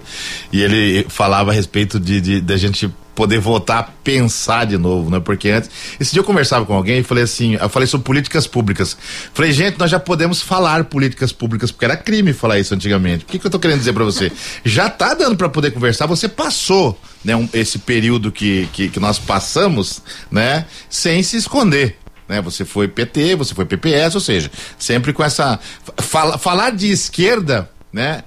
e 0.54 0.62
ele 0.62 1.06
falava 1.10 1.50
a 1.50 1.54
respeito 1.54 2.00
de, 2.00 2.22
de, 2.22 2.42
de 2.42 2.54
a 2.54 2.58
gente 2.58 2.94
poder 3.16 3.40
voltar 3.40 3.96
pensar 4.04 4.66
de 4.66 4.78
novo, 4.78 5.10
né? 5.10 5.20
Porque 5.20 5.50
antes, 5.50 5.70
esse 6.00 6.12
dia 6.12 6.22
eu 6.22 6.24
conversava 6.24 6.66
com 6.66 6.74
alguém 6.74 7.00
e 7.00 7.04
falei 7.04 7.24
assim, 7.24 7.56
eu 7.56 7.70
falei 7.70 7.88
sobre 7.88 8.06
políticas 8.06 8.48
públicas. 8.48 8.98
Falei, 9.34 9.52
gente, 9.52 9.80
nós 9.80 9.90
já 9.90 10.00
podemos 10.00 10.42
falar 10.42 10.84
políticas 10.86 11.32
públicas, 11.32 11.72
porque 11.72 11.86
era 11.86 11.98
crime 11.98 12.34
falar 12.34 12.60
isso 12.60 12.74
antigamente. 12.74 13.24
O 13.24 13.28
que, 13.28 13.40
que 13.40 13.46
eu 13.46 13.52
tô 13.52 13.60
querendo 13.60 13.80
dizer 13.80 13.94
para 13.94 14.04
você? 14.04 14.32
Já 14.64 14.90
tá 14.90 15.14
dando 15.14 15.36
para 15.36 15.50
poder 15.50 15.72
conversar, 15.72 16.06
você 16.06 16.28
passou, 16.28 17.00
né, 17.24 17.36
um, 17.36 17.48
esse 17.54 17.80
período 17.80 18.32
que, 18.32 18.68
que, 18.74 18.90
que 18.90 19.00
nós 19.00 19.20
passamos, 19.20 20.02
né, 20.32 20.66
sem 20.90 21.22
se 21.24 21.38
esconder 21.38 21.98
né? 22.32 22.42
Você 22.44 22.64
foi 22.64 22.88
PT, 22.88 23.36
você 23.36 23.54
foi 23.54 23.66
PPS, 23.66 24.16
ou 24.16 24.22
seja, 24.22 24.50
sempre 24.80 25.12
com 25.12 25.22
essa 25.22 25.60
fala, 26.00 26.38
falar 26.38 26.70
de 26.70 26.90
esquerda, 26.90 27.70
né? 27.92 28.24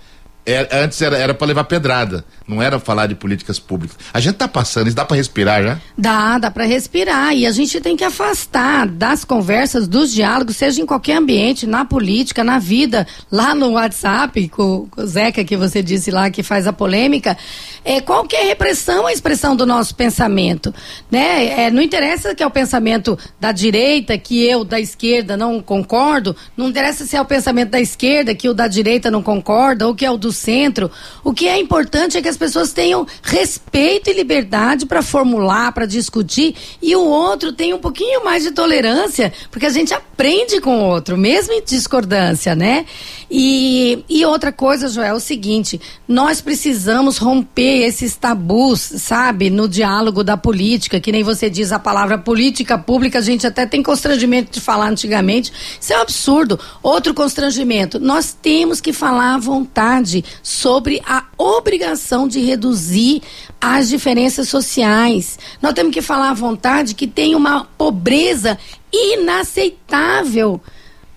É, 0.46 0.68
antes 0.72 1.00
era 1.00 1.32
para 1.32 1.46
levar 1.46 1.64
pedrada, 1.64 2.22
não 2.46 2.62
era 2.62 2.78
falar 2.78 3.06
de 3.06 3.14
políticas 3.14 3.58
públicas. 3.58 3.96
A 4.12 4.20
gente 4.20 4.34
tá 4.34 4.46
passando, 4.46 4.88
isso 4.88 4.96
dá 4.96 5.04
para 5.04 5.16
respirar 5.16 5.62
já? 5.62 5.80
Dá, 5.96 6.38
dá 6.38 6.50
para 6.50 6.64
respirar 6.64 7.34
e 7.34 7.46
a 7.46 7.50
gente 7.50 7.80
tem 7.80 7.96
que 7.96 8.04
afastar 8.04 8.86
das 8.86 9.24
conversas, 9.24 9.88
dos 9.88 10.12
diálogos, 10.12 10.56
seja 10.56 10.82
em 10.82 10.86
qualquer 10.86 11.16
ambiente, 11.16 11.66
na 11.66 11.86
política, 11.86 12.44
na 12.44 12.58
vida, 12.58 13.06
lá 13.32 13.54
no 13.54 13.70
WhatsApp, 13.70 14.48
com, 14.48 14.86
com 14.90 15.00
o 15.00 15.06
Zeca 15.06 15.42
que 15.44 15.56
você 15.56 15.82
disse 15.82 16.10
lá 16.10 16.28
que 16.28 16.42
faz 16.42 16.66
a 16.66 16.72
polêmica, 16.74 17.38
é 17.82 18.02
qualquer 18.02 18.44
repressão 18.44 19.08
é 19.08 19.12
expressão 19.12 19.56
do 19.56 19.64
nosso 19.64 19.94
pensamento, 19.94 20.74
né? 21.10 21.64
É, 21.64 21.70
não 21.70 21.80
interessa 21.80 22.34
que 22.34 22.42
é 22.42 22.46
o 22.46 22.50
pensamento 22.50 23.18
da 23.40 23.50
direita, 23.50 24.18
que 24.18 24.44
eu 24.44 24.62
da 24.62 24.78
esquerda 24.78 25.38
não 25.38 25.62
concordo, 25.62 26.36
não 26.54 26.68
interessa 26.68 27.06
se 27.06 27.16
é 27.16 27.20
o 27.20 27.24
pensamento 27.24 27.70
da 27.70 27.80
esquerda 27.80 28.34
que 28.34 28.48
o 28.48 28.54
da 28.54 28.68
direita 28.68 29.10
não 29.10 29.22
concorda 29.22 29.86
ou 29.86 29.94
que 29.94 30.04
é 30.04 30.10
o 30.10 30.18
do 30.18 30.33
centro. 30.34 30.90
O 31.22 31.32
que 31.32 31.48
é 31.48 31.58
importante 31.58 32.18
é 32.18 32.22
que 32.22 32.28
as 32.28 32.36
pessoas 32.36 32.72
tenham 32.72 33.06
respeito 33.22 34.10
e 34.10 34.12
liberdade 34.12 34.84
para 34.84 35.02
formular, 35.02 35.72
para 35.72 35.86
discutir, 35.86 36.54
e 36.82 36.94
o 36.94 37.04
outro 37.04 37.52
tenha 37.52 37.74
um 37.74 37.78
pouquinho 37.80 38.24
mais 38.24 38.42
de 38.42 38.50
tolerância, 38.50 39.32
porque 39.50 39.66
a 39.66 39.70
gente 39.70 39.94
aprende 39.94 40.60
com 40.60 40.80
o 40.80 40.84
outro, 40.84 41.16
mesmo 41.16 41.52
em 41.54 41.62
discordância, 41.62 42.54
né? 42.54 42.84
E, 43.30 44.04
e 44.08 44.24
outra 44.24 44.52
coisa, 44.52 44.88
Joel, 44.88 45.06
é 45.06 45.14
o 45.14 45.20
seguinte: 45.20 45.80
nós 46.06 46.40
precisamos 46.40 47.18
romper 47.18 47.84
esses 47.84 48.16
tabus, 48.16 48.80
sabe, 48.80 49.50
no 49.50 49.68
diálogo 49.68 50.22
da 50.22 50.36
política, 50.36 51.00
que 51.00 51.12
nem 51.12 51.22
você 51.22 51.48
diz 51.48 51.72
a 51.72 51.78
palavra 51.78 52.18
política 52.18 52.78
pública, 52.78 53.18
a 53.18 53.22
gente 53.22 53.46
até 53.46 53.66
tem 53.66 53.82
constrangimento 53.82 54.52
de 54.52 54.60
falar 54.60 54.88
antigamente. 54.88 55.52
Isso 55.80 55.92
é 55.92 55.98
um 55.98 56.02
absurdo. 56.02 56.58
Outro 56.82 57.14
constrangimento: 57.14 57.98
nós 57.98 58.36
temos 58.40 58.80
que 58.80 58.92
falar 58.92 59.34
à 59.34 59.38
vontade 59.38 60.23
sobre 60.42 61.00
a 61.06 61.24
obrigação 61.36 62.26
de 62.26 62.40
reduzir 62.40 63.22
as 63.60 63.88
diferenças 63.88 64.48
sociais. 64.48 65.38
Nós 65.60 65.72
temos 65.72 65.92
que 65.92 66.02
falar 66.02 66.30
à 66.30 66.34
vontade 66.34 66.94
que 66.94 67.06
tem 67.06 67.34
uma 67.34 67.64
pobreza 67.78 68.58
inaceitável. 68.92 70.60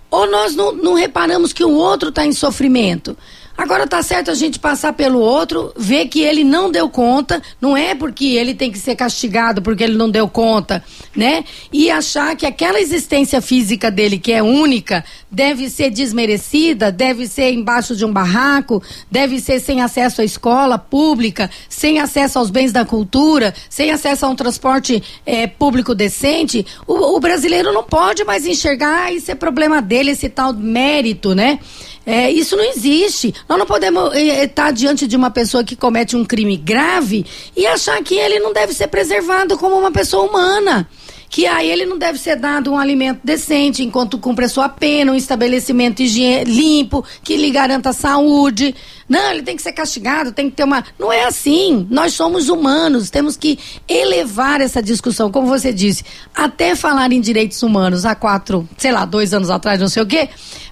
Ou 0.09 0.29
nós 0.29 0.55
não, 0.55 0.71
não 0.71 0.93
reparamos 0.93 1.51
que 1.51 1.63
o 1.63 1.71
outro 1.73 2.09
está 2.09 2.25
em 2.25 2.31
sofrimento. 2.31 3.17
Agora 3.57 3.87
tá 3.87 4.03
certo 4.03 4.29
a 4.29 4.35
gente 4.35 4.59
passar 4.59 4.93
pelo 4.93 5.19
outro, 5.19 5.73
ver 5.75 6.07
que 6.07 6.21
ele 6.21 6.43
não 6.43 6.71
deu 6.71 6.87
conta, 6.89 7.41
não 7.59 7.75
é 7.75 7.95
porque 7.95 8.25
ele 8.25 8.53
tem 8.53 8.71
que 8.71 8.77
ser 8.77 8.95
castigado 8.95 9.61
porque 9.63 9.83
ele 9.83 9.97
não 9.97 10.09
deu 10.09 10.27
conta, 10.27 10.83
né? 11.15 11.43
E 11.73 11.89
achar 11.89 12.35
que 12.35 12.45
aquela 12.45 12.79
existência 12.79 13.41
física 13.41 13.89
dele 13.89 14.19
que 14.19 14.31
é 14.31 14.43
única 14.43 15.03
deve 15.31 15.69
ser 15.69 15.89
desmerecida, 15.89 16.91
deve 16.91 17.27
ser 17.27 17.51
embaixo 17.51 17.95
de 17.95 18.05
um 18.05 18.13
barraco, 18.13 18.81
deve 19.09 19.39
ser 19.39 19.59
sem 19.59 19.81
acesso 19.81 20.21
à 20.21 20.23
escola 20.23 20.77
pública, 20.77 21.49
sem 21.67 21.99
acesso 21.99 22.37
aos 22.37 22.51
bens 22.51 22.71
da 22.71 22.85
cultura, 22.85 23.53
sem 23.69 23.89
acesso 23.91 24.25
a 24.25 24.29
um 24.29 24.35
transporte 24.35 25.03
é, 25.25 25.47
público 25.47 25.95
decente. 25.95 26.65
O, 26.85 27.15
o 27.15 27.19
brasileiro 27.19 27.73
não 27.73 27.83
pode 27.83 28.23
mais 28.23 28.45
enxergar 28.45 29.11
isso 29.11 29.31
é 29.31 29.35
problema 29.35 29.81
dele, 29.81 30.11
esse 30.11 30.29
tal 30.29 30.53
mérito, 30.53 31.33
né? 31.33 31.59
É, 32.07 32.31
isso 32.31 32.55
não 32.55 32.63
existe. 32.63 33.35
Nós 33.49 33.59
não 33.59 33.65
podemos 33.65 34.15
estar 34.15 34.17
é, 34.17 34.47
tá 34.47 34.71
diante 34.71 35.05
de 35.05 35.17
uma 35.17 35.29
pessoa 35.29 35.61
que 35.61 35.75
comete 35.75 36.15
um 36.15 36.23
crime 36.23 36.55
grave 36.55 37.25
e 37.53 37.67
achar 37.67 38.01
que 38.01 38.15
ele 38.15 38.39
não 38.39 38.53
deve 38.53 38.73
ser 38.73 38.87
preservado 38.87 39.57
como 39.57 39.77
uma 39.77 39.91
pessoa 39.91 40.23
humana 40.23 40.87
que 41.29 41.45
a 41.45 41.63
ele 41.63 41.85
não 41.85 41.97
deve 41.97 42.17
ser 42.17 42.37
dado 42.37 42.71
um 42.71 42.77
alimento 42.77 43.19
decente 43.23 43.83
enquanto 43.83 44.17
cumpre 44.17 44.45
a 44.45 44.49
sua 44.49 44.69
pena, 44.69 45.11
um 45.11 45.15
estabelecimento 45.15 46.01
limpo, 46.45 47.03
que 47.23 47.35
lhe 47.35 47.51
garanta 47.51 47.91
saúde. 47.91 48.73
Não, 49.09 49.31
ele 49.31 49.43
tem 49.43 49.55
que 49.55 49.61
ser 49.61 49.73
castigado, 49.73 50.31
tem 50.31 50.49
que 50.49 50.55
ter 50.55 50.63
uma. 50.63 50.83
Não 50.97 51.11
é 51.11 51.25
assim. 51.25 51.85
Nós 51.89 52.13
somos 52.13 52.49
humanos, 52.49 53.09
temos 53.09 53.35
que 53.37 53.59
elevar 53.87 54.61
essa 54.61 54.81
discussão, 54.81 55.31
como 55.31 55.47
você 55.47 55.73
disse, 55.73 56.03
até 56.33 56.75
falar 56.75 57.11
em 57.11 57.21
direitos 57.21 57.61
humanos 57.61 58.05
há 58.05 58.15
quatro, 58.15 58.67
sei 58.77 58.91
lá, 58.91 59.05
dois 59.05 59.33
anos 59.33 59.49
atrás, 59.49 59.79
não 59.79 59.87
sei 59.89 60.03
o 60.03 60.05
quê, 60.05 60.29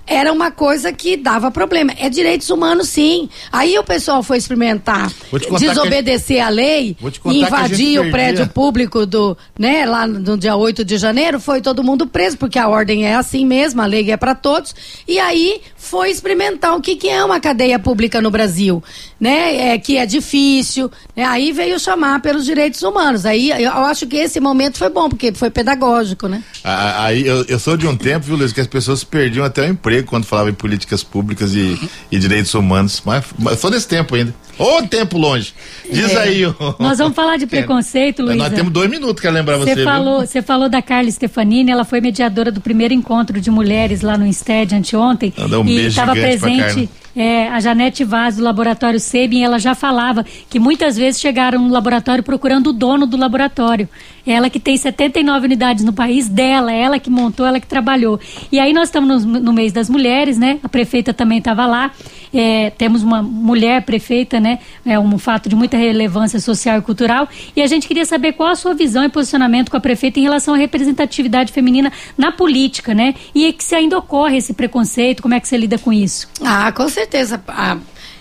era 0.07 0.31
uma 0.31 0.51
coisa 0.51 0.91
que 0.93 1.17
dava 1.17 1.49
problema. 1.49 1.93
É 1.97 2.09
direitos 2.09 2.49
humanos, 2.49 2.89
sim. 2.89 3.29
Aí 3.51 3.77
o 3.77 3.83
pessoal 3.83 4.21
foi 4.21 4.37
experimentar 4.37 5.11
desobedecer 5.59 6.41
a, 6.41 6.47
a, 6.47 6.49
lei, 6.49 6.95
invadir 7.25 7.99
o 7.99 8.11
prédio 8.11 8.47
público 8.47 9.05
do, 9.05 9.37
né, 9.57 9.85
lá 9.85 10.05
no 10.07 10.37
dia 10.37 10.55
8 10.55 10.85
de 10.85 10.97
janeiro, 10.97 11.39
foi 11.39 11.61
todo 11.61 11.83
mundo 11.83 12.07
preso, 12.07 12.37
porque 12.37 12.59
a 12.59 12.67
ordem 12.67 13.05
é 13.05 13.15
assim 13.15 13.45
mesmo, 13.45 13.81
a 13.81 13.85
lei 13.85 14.11
é 14.11 14.17
para 14.17 14.35
todos. 14.35 14.75
E 15.07 15.19
aí 15.19 15.61
foi 15.75 16.09
experimentar 16.09 16.75
o 16.75 16.81
que, 16.81 16.95
que 16.95 17.09
é 17.09 17.23
uma 17.23 17.39
cadeia 17.39 17.77
pública 17.79 18.21
no 18.21 18.31
Brasil, 18.31 18.83
né? 19.19 19.73
É, 19.73 19.77
que 19.77 19.97
é 19.97 20.05
difícil. 20.05 20.91
Né? 21.15 21.23
Aí 21.23 21.51
veio 21.51 21.79
chamar 21.79 22.21
pelos 22.21 22.45
direitos 22.45 22.81
humanos. 22.81 23.25
Aí 23.25 23.51
eu 23.51 23.71
acho 23.71 24.07
que 24.07 24.17
esse 24.17 24.39
momento 24.39 24.77
foi 24.77 24.89
bom, 24.89 25.09
porque 25.09 25.33
foi 25.33 25.49
pedagógico, 25.49 26.27
né? 26.27 26.43
Aí 26.63 27.25
eu, 27.25 27.45
eu 27.45 27.59
sou 27.59 27.77
de 27.77 27.87
um 27.87 27.95
tempo, 27.95 28.25
viu, 28.25 28.35
Luiz, 28.35 28.51
que 28.51 28.61
as 28.61 28.67
pessoas 28.67 29.03
perdiam 29.03 29.45
até 29.45 29.61
o 29.61 29.69
emprego 29.69 29.94
quando 30.03 30.25
falavam 30.25 30.51
em 30.51 30.55
políticas 30.55 31.03
públicas 31.03 31.53
e, 31.53 31.79
e 32.11 32.17
direitos 32.17 32.53
humanos. 32.53 33.01
Mas, 33.05 33.25
mas 33.37 33.53
eu 33.53 33.59
sou 33.59 33.71
desse 33.71 33.87
tempo 33.87 34.15
ainda. 34.15 34.33
Ô, 34.57 34.81
tempo 34.83 35.17
longe. 35.17 35.53
Diz 35.91 36.11
é. 36.13 36.19
aí. 36.19 36.41
Nós 36.79 36.97
vamos 36.97 37.15
falar 37.15 37.37
de 37.37 37.45
preconceito, 37.45 38.23
Luiz. 38.23 38.37
Nós 38.37 38.53
temos 38.53 38.71
dois 38.71 38.89
minutos 38.89 39.21
que 39.21 39.29
lembrar 39.29 39.57
você. 39.57 39.83
Falou, 39.83 40.21
você 40.21 40.41
falou 40.41 40.69
da 40.69 40.81
Carla 40.81 41.09
Stefanini, 41.11 41.71
ela 41.71 41.83
foi 41.83 42.01
mediadora 42.01 42.51
do 42.51 42.61
primeiro 42.61 42.93
encontro 42.93 43.39
de 43.39 43.51
mulheres 43.51 44.01
lá 44.01 44.17
no 44.17 44.31
STED 44.31 44.75
anteontem. 44.75 45.33
Um 45.37 45.65
e 45.67 45.87
estava 45.87 46.13
presente 46.13 46.89
é, 47.15 47.47
a 47.47 47.59
Janete 47.61 48.03
Vaz, 48.03 48.35
do 48.35 48.43
laboratório 48.43 48.99
Sebin, 48.99 49.41
ela 49.41 49.57
já 49.57 49.73
falava 49.73 50.25
que 50.49 50.59
muitas 50.59 50.97
vezes 50.97 51.21
chegaram 51.21 51.61
no 51.61 51.71
laboratório 51.71 52.21
procurando 52.21 52.67
o 52.67 52.73
dono 52.73 53.07
do 53.07 53.15
laboratório. 53.15 53.87
Ela 54.27 54.49
que 54.49 54.59
tem 54.59 54.75
79 54.75 55.45
unidades 55.45 55.85
no 55.85 55.93
país, 55.93 56.27
dela, 56.27 56.73
ela 56.73 56.99
que 56.99 57.09
montou, 57.09 57.45
ela 57.45 57.59
que 57.59 57.67
trabalhou. 57.67 58.19
E 58.51 58.59
aí 58.59 58.73
nós 58.73 58.89
estamos 58.89 59.23
no, 59.23 59.39
no 59.39 59.53
mês 59.53 59.71
das 59.71 59.89
mulheres, 59.89 60.37
né? 60.37 60.59
A 60.61 60.67
prefeita 60.67 61.13
também 61.13 61.37
estava 61.37 61.65
lá. 61.65 61.91
É, 62.39 62.69
temos 62.69 63.03
uma 63.03 63.21
mulher 63.21 63.83
prefeita, 63.83 64.39
né? 64.39 64.59
É 64.85 64.99
um 64.99 65.17
fato 65.17 65.47
de 65.49 65.55
muita 65.55 65.77
relevância 65.77 66.39
social 66.39 66.77
e 66.77 66.81
cultural. 66.81 67.27
E 67.55 67.61
a 67.61 67.67
gente 67.67 67.87
queria 67.87 68.05
saber 68.05 68.33
qual 68.33 68.49
a 68.49 68.55
sua 68.55 68.73
visão 68.73 69.03
e 69.03 69.09
posicionamento 69.09 69.69
com 69.69 69.77
a 69.77 69.79
prefeita 69.79 70.19
em 70.19 70.23
relação 70.23 70.53
à 70.53 70.57
representatividade 70.57 71.51
feminina 71.51 71.91
na 72.17 72.31
política, 72.31 72.93
né? 72.93 73.15
E 73.33 73.51
que 73.53 73.63
se 73.63 73.75
ainda 73.75 73.97
ocorre 73.97 74.37
esse 74.37 74.53
preconceito, 74.53 75.21
como 75.21 75.33
é 75.33 75.39
que 75.39 75.47
você 75.47 75.57
lida 75.57 75.77
com 75.77 75.91
isso? 75.91 76.27
Ah, 76.43 76.71
com 76.71 76.87
certeza. 76.89 77.41
Ah, 77.47 77.77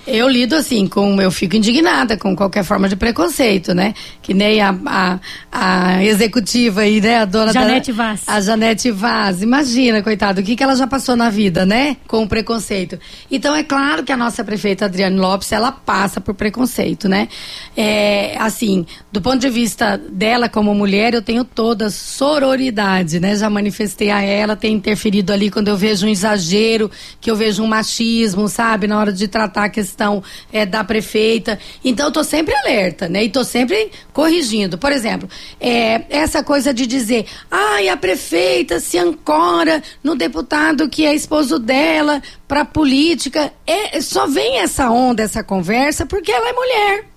eu 0.07 0.29
lido 0.29 0.55
assim, 0.55 0.87
com 0.87 1.21
eu 1.21 1.31
fico 1.31 1.57
indignada 1.57 2.17
com 2.17 2.37
qualquer 2.37 2.62
forma 2.62 2.88
de 2.88 2.97
preconceito, 2.97 3.75
né? 3.75 3.95
Que 4.21 4.35
nem 4.35 4.61
a, 4.61 4.75
a, 4.87 5.19
a 5.51 6.05
executiva 6.05 6.83
aí, 6.83 7.01
né? 7.01 7.19
A 7.19 7.25
dona 7.25 7.53
Janete 7.53 7.93
da, 7.93 8.05
Vaz. 8.05 8.23
A 8.27 8.40
Janete 8.40 8.90
Vaz. 8.90 9.43
Imagina, 9.43 10.03
coitado, 10.03 10.40
o 10.40 10.45
que, 10.45 10.55
que 10.55 10.62
ela 10.62 10.77
já 10.77 10.87
passou 10.87 11.17
na 11.17 11.31
vida, 11.31 11.64
né? 11.64 11.97
Com 12.07 12.23
o 12.23 12.29
preconceito. 12.29 12.99
Então 13.31 13.55
é 13.55 13.62
claro 13.62 14.05
que 14.05 14.12
a 14.12 14.17
nossa 14.17 14.45
prefeita 14.45 14.85
Adriane 14.85 15.17
Lopes, 15.17 15.51
ela 15.53 15.73
passa 15.73 16.21
por 16.21 16.35
preconceito, 16.35 17.09
né? 17.09 17.29
É, 17.75 18.37
assim, 18.38 18.85
do 19.11 19.23
ponto 19.23 19.38
de 19.38 19.49
vista 19.49 19.97
dela 19.97 20.49
como 20.51 20.75
mulher, 20.75 21.14
eu 21.14 21.23
tenho 21.23 21.45
toda 21.45 21.88
sororidade, 21.88 23.19
né? 23.21 23.37
Já 23.37 23.49
manifestei 23.49 24.11
a 24.11 24.21
ela, 24.23 24.55
tem 24.55 24.75
interferido 24.75 25.33
ali 25.33 25.51
quando 25.51 25.69
eu 25.69 25.77
vejo 25.77 26.07
um 26.07 26.11
exagero, 26.11 26.90
que 27.21 27.31
eu 27.31 27.37
vejo 27.37 27.62
um 27.62 27.67
machismo, 27.67 28.49
sabe? 28.49 28.87
Na 28.87 28.99
hora 28.99 29.12
de 29.12 29.27
tratar 29.27 29.64
a 29.64 29.69
questão 29.69 29.93
questão 29.94 30.22
é, 30.52 30.66
da 30.66 30.83
prefeita. 30.83 31.59
Então, 31.85 32.07
eu 32.07 32.09
estou 32.09 32.24
sempre 32.24 32.54
alerta, 32.54 33.09
né? 33.09 33.22
E 33.22 33.26
estou 33.28 33.44
sempre 33.44 33.90
corrigindo. 34.12 34.76
Por 34.76 34.90
exemplo, 34.90 35.28
é, 35.61 36.02
essa 36.11 36.42
coisa 36.42 36.74
de 36.74 36.87
dizer, 36.87 37.26
ai, 37.50 37.88
a 37.88 37.96
prefeita 37.96 38.80
se 38.80 38.98
ancora 38.98 39.83
no 40.02 40.16
deputado 40.16 40.88
que 40.88 41.07
é 41.07 41.14
esposo 41.14 41.59
dela 41.59 42.20
para 42.48 42.64
política. 42.64 43.52
É, 43.66 44.00
só 44.00 44.26
vem 44.26 44.59
essa 44.59 44.90
onda, 44.90 45.22
essa 45.22 45.44
conversa, 45.44 46.04
porque 46.04 46.33
ela 46.33 46.48
é 46.48 46.52
mulher. 46.52 47.13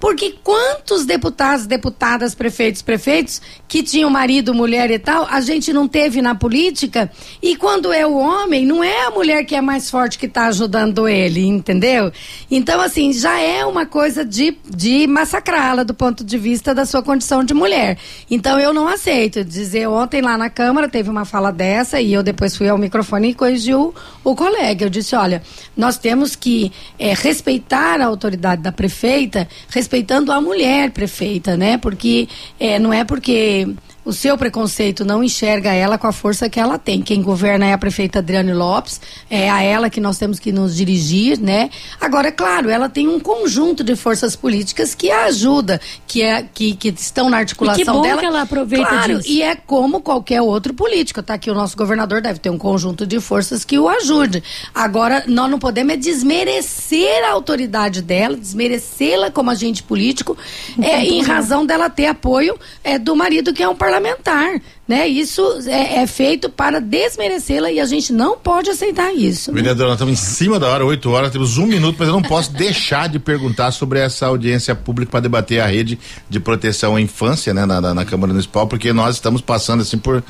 Porque 0.00 0.34
quantos 0.42 1.04
deputados, 1.04 1.66
deputadas, 1.66 2.34
prefeitos, 2.34 2.80
prefeitos 2.80 3.42
que 3.68 3.82
tinham 3.82 4.08
marido, 4.08 4.54
mulher 4.54 4.90
e 4.90 4.98
tal, 4.98 5.26
a 5.30 5.42
gente 5.42 5.74
não 5.74 5.86
teve 5.86 6.22
na 6.22 6.34
política? 6.34 7.12
E 7.42 7.54
quando 7.54 7.92
é 7.92 8.06
o 8.06 8.16
homem, 8.16 8.64
não 8.64 8.82
é 8.82 9.04
a 9.04 9.10
mulher 9.10 9.44
que 9.44 9.54
é 9.54 9.60
mais 9.60 9.90
forte 9.90 10.18
que 10.18 10.24
está 10.24 10.46
ajudando 10.46 11.06
ele, 11.06 11.46
entendeu? 11.46 12.10
Então, 12.50 12.80
assim, 12.80 13.12
já 13.12 13.38
é 13.38 13.62
uma 13.66 13.84
coisa 13.84 14.24
de, 14.24 14.56
de 14.74 15.06
massacrá-la 15.06 15.82
do 15.82 15.92
ponto 15.92 16.24
de 16.24 16.38
vista 16.38 16.74
da 16.74 16.86
sua 16.86 17.02
condição 17.02 17.44
de 17.44 17.52
mulher. 17.52 17.98
Então, 18.30 18.58
eu 18.58 18.72
não 18.72 18.88
aceito 18.88 19.44
dizer, 19.44 19.86
ontem 19.86 20.22
lá 20.22 20.38
na 20.38 20.48
Câmara 20.48 20.88
teve 20.88 21.10
uma 21.10 21.26
fala 21.26 21.52
dessa 21.52 22.00
e 22.00 22.10
eu 22.14 22.22
depois 22.22 22.56
fui 22.56 22.70
ao 22.70 22.78
microfone 22.78 23.28
e 23.28 23.34
corrigi 23.34 23.74
o, 23.74 23.94
o 24.24 24.34
colega. 24.34 24.86
Eu 24.86 24.90
disse, 24.90 25.14
olha, 25.14 25.42
nós 25.76 25.98
temos 25.98 26.34
que 26.34 26.72
é, 26.98 27.12
respeitar 27.12 28.00
a 28.00 28.06
autoridade 28.06 28.62
da 28.62 28.72
prefeita, 28.72 29.46
respeitar 29.68 29.89
respeitando 29.90 30.30
a 30.30 30.40
mulher 30.40 30.92
prefeita, 30.92 31.56
né? 31.56 31.76
Porque 31.76 32.28
é, 32.60 32.78
não 32.78 32.92
é 32.92 33.02
porque 33.02 33.68
o 34.10 34.12
seu 34.12 34.36
preconceito 34.36 35.04
não 35.04 35.22
enxerga 35.22 35.72
ela 35.72 35.96
com 35.96 36.08
a 36.08 36.12
força 36.12 36.50
que 36.50 36.58
ela 36.58 36.76
tem. 36.78 37.00
Quem 37.00 37.22
governa 37.22 37.66
é 37.66 37.72
a 37.72 37.78
prefeita 37.78 38.18
Adriane 38.18 38.52
Lopes, 38.52 39.00
é 39.30 39.48
a 39.48 39.62
ela 39.62 39.88
que 39.88 40.00
nós 40.00 40.18
temos 40.18 40.40
que 40.40 40.50
nos 40.50 40.74
dirigir, 40.74 41.38
né? 41.38 41.70
Agora, 42.00 42.26
é 42.26 42.32
claro, 42.32 42.68
ela 42.68 42.88
tem 42.88 43.06
um 43.06 43.20
conjunto 43.20 43.84
de 43.84 43.94
forças 43.94 44.34
políticas 44.34 44.96
que 44.96 45.12
a 45.12 45.26
ajuda, 45.26 45.80
que, 46.08 46.22
é, 46.22 46.44
que, 46.52 46.74
que 46.74 46.88
estão 46.88 47.30
na 47.30 47.38
articulação 47.38 47.80
e 47.80 47.84
que 47.84 47.90
bom 47.92 48.02
dela. 48.02 48.20
Que 48.20 48.26
ela 48.26 48.42
aproveita 48.42 48.88
claro, 48.88 49.18
disso. 49.18 49.28
E 49.30 49.42
é 49.42 49.54
como 49.54 50.00
qualquer 50.00 50.42
outro 50.42 50.74
político. 50.74 51.22
Tá 51.22 51.34
aqui 51.34 51.48
o 51.48 51.54
nosso 51.54 51.76
governador 51.76 52.20
deve 52.20 52.40
ter 52.40 52.50
um 52.50 52.58
conjunto 52.58 53.06
de 53.06 53.20
forças 53.20 53.64
que 53.64 53.78
o 53.78 53.88
ajude. 53.88 54.42
Agora, 54.74 55.22
nós 55.28 55.48
não 55.48 55.58
podemos 55.60 55.94
é 55.94 55.96
desmerecer 55.96 57.24
a 57.24 57.30
autoridade 57.30 58.02
dela, 58.02 58.36
desmerecê-la 58.36 59.30
como 59.30 59.50
agente 59.50 59.84
político, 59.84 60.36
é, 60.82 61.04
em 61.04 61.22
razão 61.22 61.64
dela 61.64 61.88
ter 61.88 62.06
apoio 62.06 62.58
é, 62.82 62.98
do 62.98 63.14
marido 63.14 63.52
que 63.54 63.62
é 63.62 63.68
um 63.68 63.74
parlamentar 63.76 63.99
parlamentar. 64.00 64.60
Né? 64.88 65.06
Isso 65.06 65.42
é, 65.66 66.02
é 66.02 66.06
feito 66.06 66.50
para 66.50 66.80
desmerecê-la 66.80 67.70
e 67.70 67.78
a 67.78 67.86
gente 67.86 68.12
não 68.12 68.36
pode 68.36 68.70
aceitar 68.70 69.14
isso. 69.14 69.52
Né? 69.52 69.60
Vereadora, 69.60 69.90
nós 69.90 69.96
estamos 69.96 70.14
em 70.14 70.24
cima 70.24 70.58
da 70.58 70.66
hora, 70.66 70.84
8 70.84 71.10
horas, 71.10 71.30
temos 71.30 71.58
um 71.58 71.66
minuto, 71.66 71.96
mas 71.98 72.08
eu 72.08 72.14
não 72.14 72.22
posso 72.22 72.52
deixar 72.52 73.08
de 73.08 73.20
perguntar 73.20 73.70
sobre 73.70 74.00
essa 74.00 74.26
audiência 74.26 74.74
pública 74.74 75.12
para 75.12 75.20
debater 75.20 75.60
a 75.60 75.66
rede 75.66 75.98
de 76.28 76.40
proteção 76.40 76.96
à 76.96 77.00
infância 77.00 77.54
né, 77.54 77.64
na, 77.64 77.80
na, 77.80 77.94
na, 77.94 78.04
Câmara 78.04 78.32
Municipal, 78.32 78.66
porque 78.66 78.92
nós 78.92 79.14
estamos 79.14 79.40
passando 79.40 79.82
assim 79.82 79.98
por, 79.98 80.24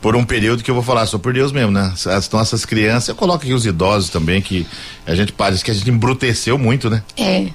por 0.00 0.16
um 0.16 0.24
período 0.24 0.62
que 0.62 0.70
eu 0.70 0.74
vou 0.74 0.84
falar 0.84 1.04
só 1.04 1.18
por 1.18 1.34
Deus 1.34 1.52
mesmo, 1.52 1.72
né? 1.72 1.92
As 2.06 2.30
nossas 2.30 2.64
crianças, 2.64 3.10
eu 3.10 3.14
coloco 3.14 3.44
aqui 3.44 3.52
os 3.52 3.66
idosos 3.66 4.08
também, 4.08 4.40
que 4.40 4.66
a 5.06 5.14
gente 5.14 5.32
parece 5.32 5.62
que 5.62 5.70
a 5.70 5.74
gente 5.74 5.90
embruteceu 5.90 6.56
muito, 6.56 6.88
né? 6.88 7.02
É. 7.16 7.48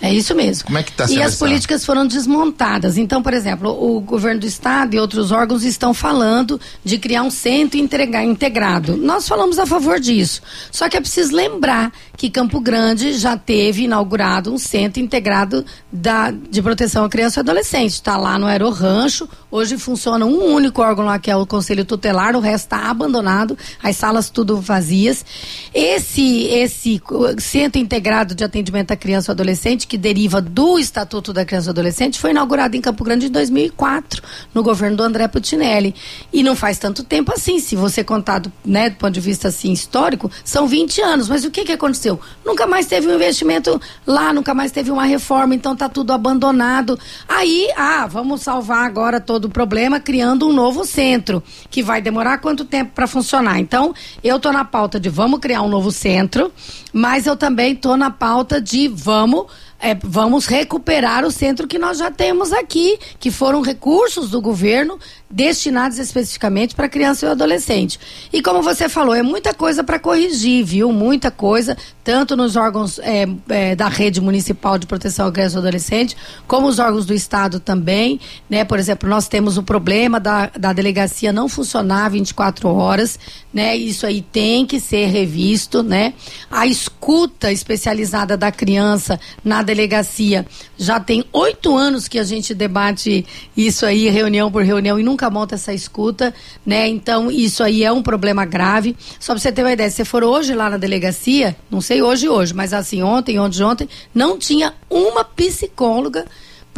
É 0.00 0.12
isso 0.14 0.34
mesmo. 0.34 0.66
Como 0.66 0.78
é 0.78 0.82
que 0.82 0.90
está 0.90 1.06
E 1.10 1.20
as 1.20 1.34
políticas 1.34 1.84
foram 1.84 2.06
desmontadas. 2.06 2.96
Então, 2.96 3.20
por 3.20 3.34
exemplo, 3.34 3.70
o 3.70 4.00
governo 4.00 4.40
do 4.40 4.46
estado 4.46 4.94
e 4.94 4.98
outros 4.98 5.32
órgãos 5.32 5.64
estão 5.64 5.92
falando 5.92 6.60
de 6.84 6.98
criar 6.98 7.24
um 7.24 7.30
centro 7.30 7.78
integrado. 7.78 8.96
Nós 8.96 9.26
falamos 9.26 9.58
a 9.58 9.66
favor 9.66 9.98
disso. 9.98 10.40
Só 10.70 10.88
que 10.88 10.96
é 10.96 11.00
preciso 11.00 11.34
lembrar 11.34 11.92
que 12.16 12.30
Campo 12.30 12.60
Grande 12.60 13.12
já 13.14 13.36
teve 13.36 13.84
inaugurado 13.84 14.52
um 14.52 14.58
centro 14.58 15.02
integrado 15.02 15.64
da, 15.90 16.30
de 16.30 16.62
proteção 16.62 17.04
à 17.04 17.08
criança 17.08 17.40
e 17.40 17.42
adolescente. 17.42 17.92
Está 17.92 18.16
lá 18.16 18.38
no 18.38 18.46
Aero 18.46 18.70
Rancho. 18.70 19.28
Hoje 19.50 19.78
funciona 19.78 20.24
um 20.24 20.52
único 20.52 20.80
órgão 20.80 21.04
lá, 21.04 21.18
que 21.18 21.30
é 21.30 21.36
o 21.36 21.46
Conselho 21.46 21.84
Tutelar, 21.84 22.36
o 22.36 22.40
resto 22.40 22.66
está 22.66 22.90
abandonado, 22.90 23.56
as 23.82 23.96
salas 23.96 24.30
tudo 24.30 24.60
vazias. 24.60 25.24
Esse, 25.72 26.44
esse 26.44 27.00
centro 27.38 27.80
integrado 27.80 28.34
de 28.34 28.44
atendimento 28.44 28.92
à 28.92 28.96
criança 28.96 29.30
e 29.30 29.32
adolescente 29.32 29.87
que 29.88 29.96
deriva 29.96 30.40
do 30.40 30.78
Estatuto 30.78 31.32
da 31.32 31.44
Criança 31.44 31.70
e 31.70 31.72
Adolescente, 31.72 32.18
foi 32.18 32.30
inaugurado 32.30 32.76
em 32.76 32.80
Campo 32.80 33.02
Grande 33.02 33.26
em 33.26 33.30
2004, 33.30 34.22
no 34.52 34.62
governo 34.62 34.98
do 34.98 35.02
André 35.02 35.26
Putinelli. 35.26 35.94
E 36.32 36.42
não 36.42 36.54
faz 36.54 36.78
tanto 36.78 37.02
tempo 37.02 37.32
assim, 37.32 37.58
se 37.58 37.74
você 37.74 38.04
contar 38.04 38.40
do, 38.40 38.52
né, 38.64 38.90
do 38.90 38.96
ponto 38.96 39.12
de 39.12 39.20
vista 39.20 39.48
assim, 39.48 39.72
histórico, 39.72 40.30
são 40.44 40.66
20 40.66 41.00
anos. 41.00 41.28
Mas 41.28 41.44
o 41.44 41.50
que, 41.50 41.64
que 41.64 41.72
aconteceu? 41.72 42.20
Nunca 42.44 42.66
mais 42.66 42.86
teve 42.86 43.08
um 43.08 43.14
investimento 43.14 43.80
lá, 44.06 44.32
nunca 44.32 44.52
mais 44.52 44.70
teve 44.70 44.90
uma 44.90 45.04
reforma, 45.04 45.54
então 45.54 45.72
está 45.72 45.88
tudo 45.88 46.12
abandonado. 46.12 46.98
Aí, 47.26 47.68
ah, 47.76 48.06
vamos 48.06 48.42
salvar 48.42 48.84
agora 48.84 49.18
todo 49.18 49.46
o 49.46 49.50
problema 49.50 49.98
criando 49.98 50.46
um 50.46 50.52
novo 50.52 50.84
centro, 50.84 51.42
que 51.70 51.82
vai 51.82 52.02
demorar 52.02 52.38
quanto 52.38 52.64
tempo 52.64 52.92
para 52.94 53.06
funcionar? 53.06 53.58
Então, 53.58 53.94
eu 54.22 54.36
estou 54.36 54.52
na 54.52 54.64
pauta 54.64 55.00
de 55.00 55.08
vamos 55.08 55.40
criar 55.40 55.62
um 55.62 55.68
novo 55.68 55.90
centro, 55.90 56.52
mas 56.92 57.26
eu 57.26 57.36
também 57.36 57.72
estou 57.72 57.96
na 57.96 58.10
pauta 58.10 58.60
de 58.60 58.88
vamos 58.88 59.46
é, 59.80 59.94
vamos 60.02 60.46
recuperar 60.46 61.24
o 61.24 61.30
centro 61.30 61.68
que 61.68 61.78
nós 61.78 61.98
já 61.98 62.10
temos 62.10 62.52
aqui, 62.52 62.98
que 63.18 63.30
foram 63.30 63.60
recursos 63.62 64.30
do 64.30 64.40
governo 64.40 64.98
destinados 65.30 65.98
especificamente 65.98 66.74
para 66.74 66.88
criança 66.88 67.26
e 67.26 67.28
adolescente. 67.28 68.00
E 68.32 68.40
como 68.40 68.62
você 68.62 68.88
falou, 68.88 69.14
é 69.14 69.22
muita 69.22 69.52
coisa 69.52 69.84
para 69.84 69.98
corrigir, 69.98 70.64
viu? 70.64 70.90
Muita 70.90 71.30
coisa, 71.30 71.76
tanto 72.02 72.34
nos 72.34 72.56
órgãos 72.56 72.98
é, 73.00 73.26
é, 73.48 73.76
da 73.76 73.88
rede 73.88 74.20
municipal 74.20 74.78
de 74.78 74.86
proteção 74.86 75.26
à 75.26 75.32
criança 75.32 75.56
e 75.56 75.58
adolescente, 75.58 76.16
como 76.46 76.66
os 76.66 76.78
órgãos 76.78 77.04
do 77.04 77.12
estado 77.12 77.60
também, 77.60 78.18
né? 78.48 78.64
Por 78.64 78.78
exemplo, 78.78 79.08
nós 79.08 79.28
temos 79.28 79.58
o 79.58 79.62
problema 79.62 80.18
da, 80.18 80.46
da 80.58 80.72
delegacia 80.72 81.32
não 81.32 81.48
funcionar 81.48 82.08
24 82.08 82.68
horas, 82.68 83.18
né? 83.52 83.76
Isso 83.76 84.06
aí 84.06 84.22
tem 84.22 84.64
que 84.64 84.80
ser 84.80 85.06
revisto, 85.06 85.82
né? 85.82 86.14
A 86.50 86.66
escuta 86.66 87.52
especializada 87.52 88.36
da 88.36 88.50
criança 88.50 89.20
na 89.44 89.62
delegacia 89.62 90.46
já 90.78 90.98
tem 90.98 91.24
oito 91.32 91.76
anos 91.76 92.08
que 92.08 92.18
a 92.18 92.24
gente 92.24 92.54
debate 92.54 93.26
isso 93.56 93.84
aí, 93.84 94.08
reunião 94.08 94.50
por 94.50 94.62
reunião, 94.62 94.98
e 94.98 95.02
nunca 95.02 95.17
nunca 95.18 95.28
monta 95.28 95.56
essa 95.56 95.74
escuta, 95.74 96.32
né? 96.64 96.86
Então, 96.86 97.28
isso 97.28 97.64
aí 97.64 97.82
é 97.82 97.90
um 97.90 98.00
problema 98.00 98.44
grave. 98.44 98.94
Só 99.18 99.32
pra 99.32 99.40
você 99.40 99.50
ter 99.50 99.62
uma 99.62 99.72
ideia, 99.72 99.90
se 99.90 99.96
você 99.96 100.04
for 100.04 100.22
hoje 100.22 100.54
lá 100.54 100.70
na 100.70 100.76
delegacia, 100.76 101.56
não 101.68 101.80
sei 101.80 102.00
hoje, 102.00 102.28
hoje, 102.28 102.54
mas 102.54 102.72
assim, 102.72 103.02
ontem, 103.02 103.36
ontem, 103.40 103.64
ontem, 103.64 103.88
não 104.14 104.38
tinha 104.38 104.72
uma 104.88 105.24
psicóloga 105.24 106.24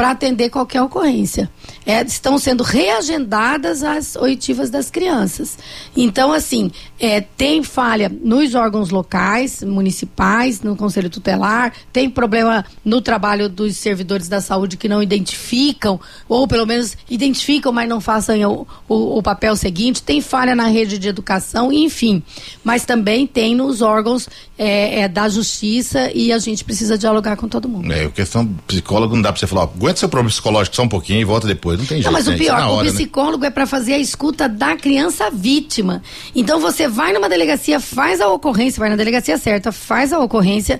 para 0.00 0.12
atender 0.12 0.48
qualquer 0.48 0.80
ocorrência. 0.80 1.50
É, 1.84 2.00
estão 2.00 2.38
sendo 2.38 2.62
reagendadas 2.62 3.82
as 3.82 4.16
oitivas 4.16 4.70
das 4.70 4.90
crianças. 4.90 5.58
Então, 5.94 6.32
assim, 6.32 6.70
é, 6.98 7.20
tem 7.20 7.62
falha 7.62 8.10
nos 8.22 8.54
órgãos 8.54 8.88
locais, 8.88 9.62
municipais, 9.62 10.62
no 10.62 10.74
Conselho 10.74 11.10
Tutelar, 11.10 11.74
tem 11.92 12.08
problema 12.08 12.64
no 12.82 13.02
trabalho 13.02 13.46
dos 13.46 13.76
servidores 13.76 14.26
da 14.26 14.40
saúde 14.40 14.78
que 14.78 14.88
não 14.88 15.02
identificam, 15.02 16.00
ou 16.26 16.48
pelo 16.48 16.66
menos 16.66 16.96
identificam, 17.10 17.70
mas 17.70 17.86
não 17.86 18.00
façam 18.00 18.40
o, 18.42 18.66
o, 18.88 19.18
o 19.18 19.22
papel 19.22 19.54
seguinte, 19.54 20.02
tem 20.02 20.22
falha 20.22 20.56
na 20.56 20.68
rede 20.68 20.96
de 20.96 21.08
educação, 21.08 21.70
enfim. 21.70 22.22
Mas 22.64 22.86
também 22.86 23.26
tem 23.26 23.54
nos 23.54 23.82
órgãos 23.82 24.26
é, 24.56 25.00
é, 25.00 25.08
da 25.08 25.28
justiça 25.28 26.10
e 26.14 26.32
a 26.32 26.38
gente 26.38 26.64
precisa 26.64 26.96
dialogar 26.96 27.36
com 27.36 27.48
todo 27.48 27.68
mundo. 27.68 27.92
É, 27.92 28.08
questão 28.08 28.46
psicólogo 28.66 29.14
não 29.14 29.22
dá 29.22 29.32
para 29.32 29.40
você 29.40 29.46
falar, 29.46 29.64
ó, 29.64 29.66
aguenta 29.90 30.00
seu 30.00 30.08
problema 30.08 30.30
psicológico 30.30 30.76
só 30.76 30.82
um 30.82 30.88
pouquinho 30.88 31.20
e 31.20 31.24
volta 31.24 31.46
depois. 31.46 31.78
Não 31.78 31.86
tem 31.86 31.98
jeito. 31.98 32.06
Não, 32.06 32.12
mas 32.12 32.26
o 32.26 32.34
pior, 32.34 32.58
é 32.58 32.64
hora, 32.64 32.82
o 32.82 32.84
né? 32.84 32.90
psicólogo 32.90 33.42
né? 33.42 33.48
é 33.48 33.50
para 33.50 33.66
fazer 33.66 33.94
a 33.94 33.98
escuta 33.98 34.48
da 34.48 34.76
criança 34.76 35.30
vítima. 35.30 36.02
Então 36.34 36.60
você 36.60 36.88
vai 36.88 37.12
numa 37.12 37.28
delegacia, 37.28 37.80
faz 37.80 38.20
a 38.20 38.28
ocorrência, 38.28 38.80
vai 38.80 38.88
na 38.88 38.96
delegacia 38.96 39.36
certa, 39.36 39.72
faz 39.72 40.12
a 40.12 40.18
ocorrência 40.18 40.78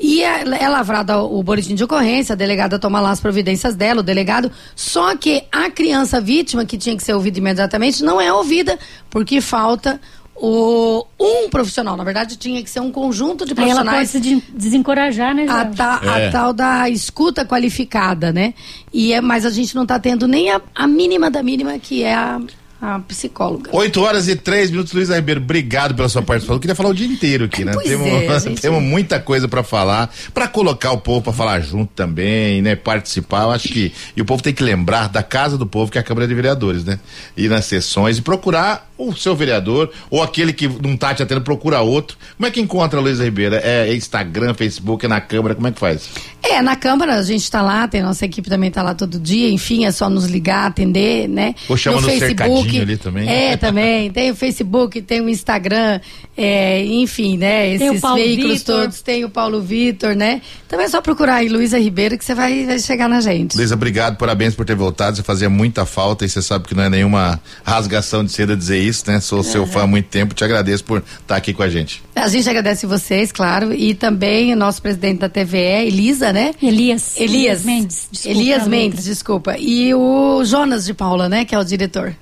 e 0.00 0.22
é, 0.22 0.44
é 0.60 0.68
lavrado 0.68 1.12
o 1.12 1.42
boletim 1.42 1.74
de 1.74 1.82
ocorrência, 1.82 2.32
a 2.32 2.36
delegada 2.36 2.78
toma 2.78 3.00
lá 3.00 3.10
as 3.10 3.20
providências 3.20 3.74
dela, 3.74 4.00
o 4.00 4.02
delegado. 4.02 4.50
Só 4.76 5.16
que 5.16 5.44
a 5.50 5.70
criança 5.70 6.20
vítima, 6.20 6.64
que 6.64 6.78
tinha 6.78 6.96
que 6.96 7.02
ser 7.02 7.14
ouvida 7.14 7.38
imediatamente, 7.38 8.02
não 8.04 8.20
é 8.20 8.32
ouvida, 8.32 8.78
porque 9.10 9.40
falta 9.40 10.00
o, 10.40 11.04
um 11.18 11.48
profissional. 11.48 11.96
Na 11.96 12.04
verdade, 12.04 12.36
tinha 12.36 12.62
que 12.62 12.70
ser 12.70 12.80
um 12.80 12.90
conjunto 12.90 13.44
de 13.44 13.54
profissionais. 13.54 13.88
Aí 13.88 13.94
ela 13.94 13.98
pode 13.98 14.42
se 14.42 14.52
desencorajar, 14.52 15.34
né, 15.34 15.46
a, 15.48 15.64
ta, 15.66 16.00
é. 16.02 16.28
a, 16.28 16.30
tal 16.30 16.52
da 16.52 16.88
escuta 16.88 17.44
qualificada, 17.44 18.32
né? 18.32 18.54
E 18.92 19.12
é, 19.12 19.20
mas 19.20 19.44
a 19.44 19.50
gente 19.50 19.74
não 19.74 19.82
está 19.82 19.98
tendo 19.98 20.26
nem 20.26 20.50
a, 20.50 20.60
a 20.74 20.86
mínima 20.86 21.30
da 21.30 21.42
mínima, 21.42 21.78
que 21.78 22.02
é 22.02 22.14
a 22.14 22.40
a 22.80 23.00
psicóloga. 23.00 23.70
8 23.72 24.00
horas 24.00 24.28
e 24.28 24.36
3 24.36 24.70
minutos, 24.70 24.92
Luísa 24.92 25.16
Ribeiro. 25.16 25.40
Obrigado 25.40 25.94
pela 25.94 26.08
sua 26.08 26.22
participação. 26.22 26.56
Eu 26.56 26.60
queria 26.60 26.76
falar 26.76 26.90
o 26.90 26.94
dia 26.94 27.06
inteiro 27.06 27.46
aqui, 27.46 27.64
né? 27.64 27.72
temos, 27.82 28.06
é, 28.06 28.40
gente... 28.40 28.60
temos 28.60 28.82
muita 28.82 29.18
coisa 29.18 29.48
para 29.48 29.64
falar, 29.64 30.12
para 30.32 30.46
colocar 30.46 30.92
o 30.92 30.98
povo 30.98 31.22
para 31.22 31.32
falar 31.32 31.60
junto 31.60 31.92
também, 31.94 32.62
né? 32.62 32.76
Participar. 32.76 33.42
Eu 33.42 33.50
acho 33.50 33.68
que. 33.68 33.92
E 34.16 34.22
o 34.22 34.24
povo 34.24 34.42
tem 34.42 34.54
que 34.54 34.62
lembrar 34.62 35.08
da 35.08 35.22
casa 35.22 35.58
do 35.58 35.66
povo, 35.66 35.90
que 35.90 35.98
é 35.98 36.00
a 36.00 36.04
Câmara 36.04 36.28
de 36.28 36.34
Vereadores, 36.34 36.84
né? 36.84 37.00
Ir 37.36 37.48
nas 37.48 37.64
sessões 37.64 38.18
e 38.18 38.22
procurar 38.22 38.88
o 38.96 39.14
seu 39.14 39.34
vereador, 39.36 39.92
ou 40.10 40.20
aquele 40.22 40.52
que 40.52 40.66
não 40.66 40.96
tá 40.96 41.14
te 41.14 41.22
atendendo, 41.22 41.44
procura 41.44 41.80
outro. 41.80 42.16
Como 42.36 42.46
é 42.48 42.50
que 42.50 42.60
encontra 42.60 42.98
a 42.98 43.02
Luísa 43.02 43.24
Ribeiro? 43.24 43.54
É, 43.54 43.88
é 43.88 43.94
Instagram, 43.94 44.54
Facebook, 44.54 45.06
é 45.06 45.08
na 45.08 45.20
Câmara? 45.20 45.54
Como 45.54 45.68
é 45.68 45.70
que 45.70 45.78
faz? 45.78 46.08
É, 46.42 46.60
na 46.60 46.74
Câmara 46.74 47.14
a 47.14 47.22
gente 47.22 47.42
está 47.42 47.62
lá, 47.62 47.86
tem 47.86 48.02
nossa 48.02 48.24
equipe 48.24 48.48
também 48.48 48.68
está 48.68 48.82
lá 48.82 48.94
todo 48.94 49.18
dia, 49.20 49.50
enfim, 49.50 49.84
é 49.84 49.92
só 49.92 50.10
nos 50.10 50.26
ligar, 50.26 50.66
atender, 50.66 51.28
né? 51.28 51.54
Ou 51.68 51.76
chama 51.76 52.00
no, 52.00 52.08
no 52.08 52.12
Facebook 52.12 52.67
ali 52.76 52.96
também. 52.96 53.28
É, 53.28 53.56
também. 53.56 54.10
Tem 54.10 54.30
o 54.30 54.36
Facebook, 54.36 55.00
tem 55.02 55.20
o 55.20 55.28
Instagram, 55.28 56.00
é, 56.36 56.84
enfim, 56.84 57.36
né? 57.38 57.74
Esses 57.74 58.00
veículos 58.00 58.58
Victor. 58.58 58.80
todos, 58.82 59.00
tem 59.02 59.24
o 59.24 59.30
Paulo 59.30 59.62
Vitor, 59.62 60.14
né? 60.14 60.42
Então 60.66 60.80
é 60.80 60.88
só 60.88 61.00
procurar 61.00 61.36
aí 61.36 61.48
Luísa 61.48 61.78
Ribeiro 61.78 62.18
que 62.18 62.24
você 62.24 62.34
vai, 62.34 62.66
vai 62.66 62.78
chegar 62.78 63.08
na 63.08 63.20
gente. 63.20 63.56
Luísa, 63.56 63.74
obrigado, 63.74 64.16
parabéns 64.16 64.54
por 64.54 64.66
ter 64.66 64.74
voltado. 64.74 65.16
Você 65.16 65.22
fazia 65.22 65.48
muita 65.48 65.86
falta 65.86 66.24
e 66.24 66.28
você 66.28 66.42
sabe 66.42 66.66
que 66.66 66.74
não 66.74 66.82
é 66.82 66.90
nenhuma 66.90 67.40
rasgação 67.64 68.24
de 68.24 68.32
seda 68.32 68.56
dizer 68.56 68.78
isso, 68.78 69.04
né? 69.06 69.20
Sou 69.20 69.42
seu 69.42 69.66
fã 69.66 69.84
há 69.84 69.86
muito 69.86 70.06
tempo, 70.06 70.34
te 70.34 70.44
agradeço 70.44 70.84
por 70.84 71.02
estar 71.20 71.36
aqui 71.36 71.54
com 71.54 71.62
a 71.62 71.68
gente. 71.68 72.02
A 72.14 72.28
gente 72.28 72.48
agradece 72.50 72.86
vocês, 72.86 73.30
claro, 73.30 73.72
e 73.72 73.94
também 73.94 74.52
o 74.52 74.56
nosso 74.56 74.82
presidente 74.82 75.20
da 75.20 75.28
TVE, 75.28 75.86
Elisa, 75.86 76.32
né? 76.32 76.52
Elias. 76.60 77.16
Elias, 77.16 77.16
Elias 77.18 77.64
Mendes. 77.64 78.08
Desculpa, 78.10 78.38
Elias 78.38 78.68
Mendes, 78.68 79.04
desculpa. 79.04 79.56
E 79.58 79.94
o 79.94 80.44
Jonas 80.44 80.84
de 80.84 80.94
Paula, 80.94 81.28
né? 81.28 81.44
Que 81.44 81.54
é 81.54 81.58
o 81.58 81.64
diretor. 81.64 82.14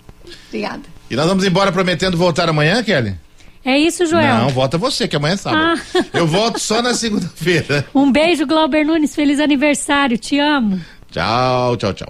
Obrigada. 0.49 0.83
E 1.11 1.17
nós 1.17 1.27
vamos 1.27 1.45
embora 1.45 1.71
prometendo 1.73 2.17
voltar 2.17 2.49
amanhã, 2.49 2.83
Kelly? 2.83 3.17
É 3.65 3.77
isso, 3.77 4.07
Joel? 4.07 4.39
Não, 4.39 4.49
volta 4.51 4.79
você, 4.79 5.09
que 5.09 5.17
amanhã 5.17 5.35
é 5.35 5.37
sábado. 5.37 5.81
Ah. 5.95 6.05
Eu 6.15 6.27
volto 6.27 6.59
só 6.61 6.81
na 6.81 6.95
segunda-feira. 6.95 7.85
Um 7.95 8.12
beijo, 8.12 8.47
Glauber 8.47 8.85
Nunes. 8.85 9.15
Feliz 9.15 9.41
aniversário. 9.41 10.17
Te 10.17 10.39
amo. 10.39 10.81
Tchau, 11.11 11.77
tchau, 11.77 11.93
tchau. 11.93 12.09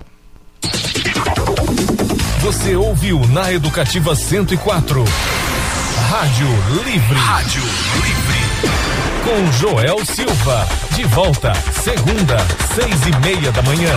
Você 2.41 2.77
ouviu 2.77 3.21
na 3.29 3.53
Educativa 3.53 4.15
104. 4.15 5.03
Rádio 6.11 6.47
Livre. 6.85 7.15
Rádio 7.19 7.63
Livre. 7.63 8.37
Com 9.25 9.53
Joel 9.59 10.05
Silva. 10.05 10.69
De 10.95 11.05
volta, 11.05 11.53
segunda, 11.83 12.37
seis 12.75 13.07
e 13.07 13.21
meia 13.27 13.51
da 13.51 13.63
manhã. 13.63 13.97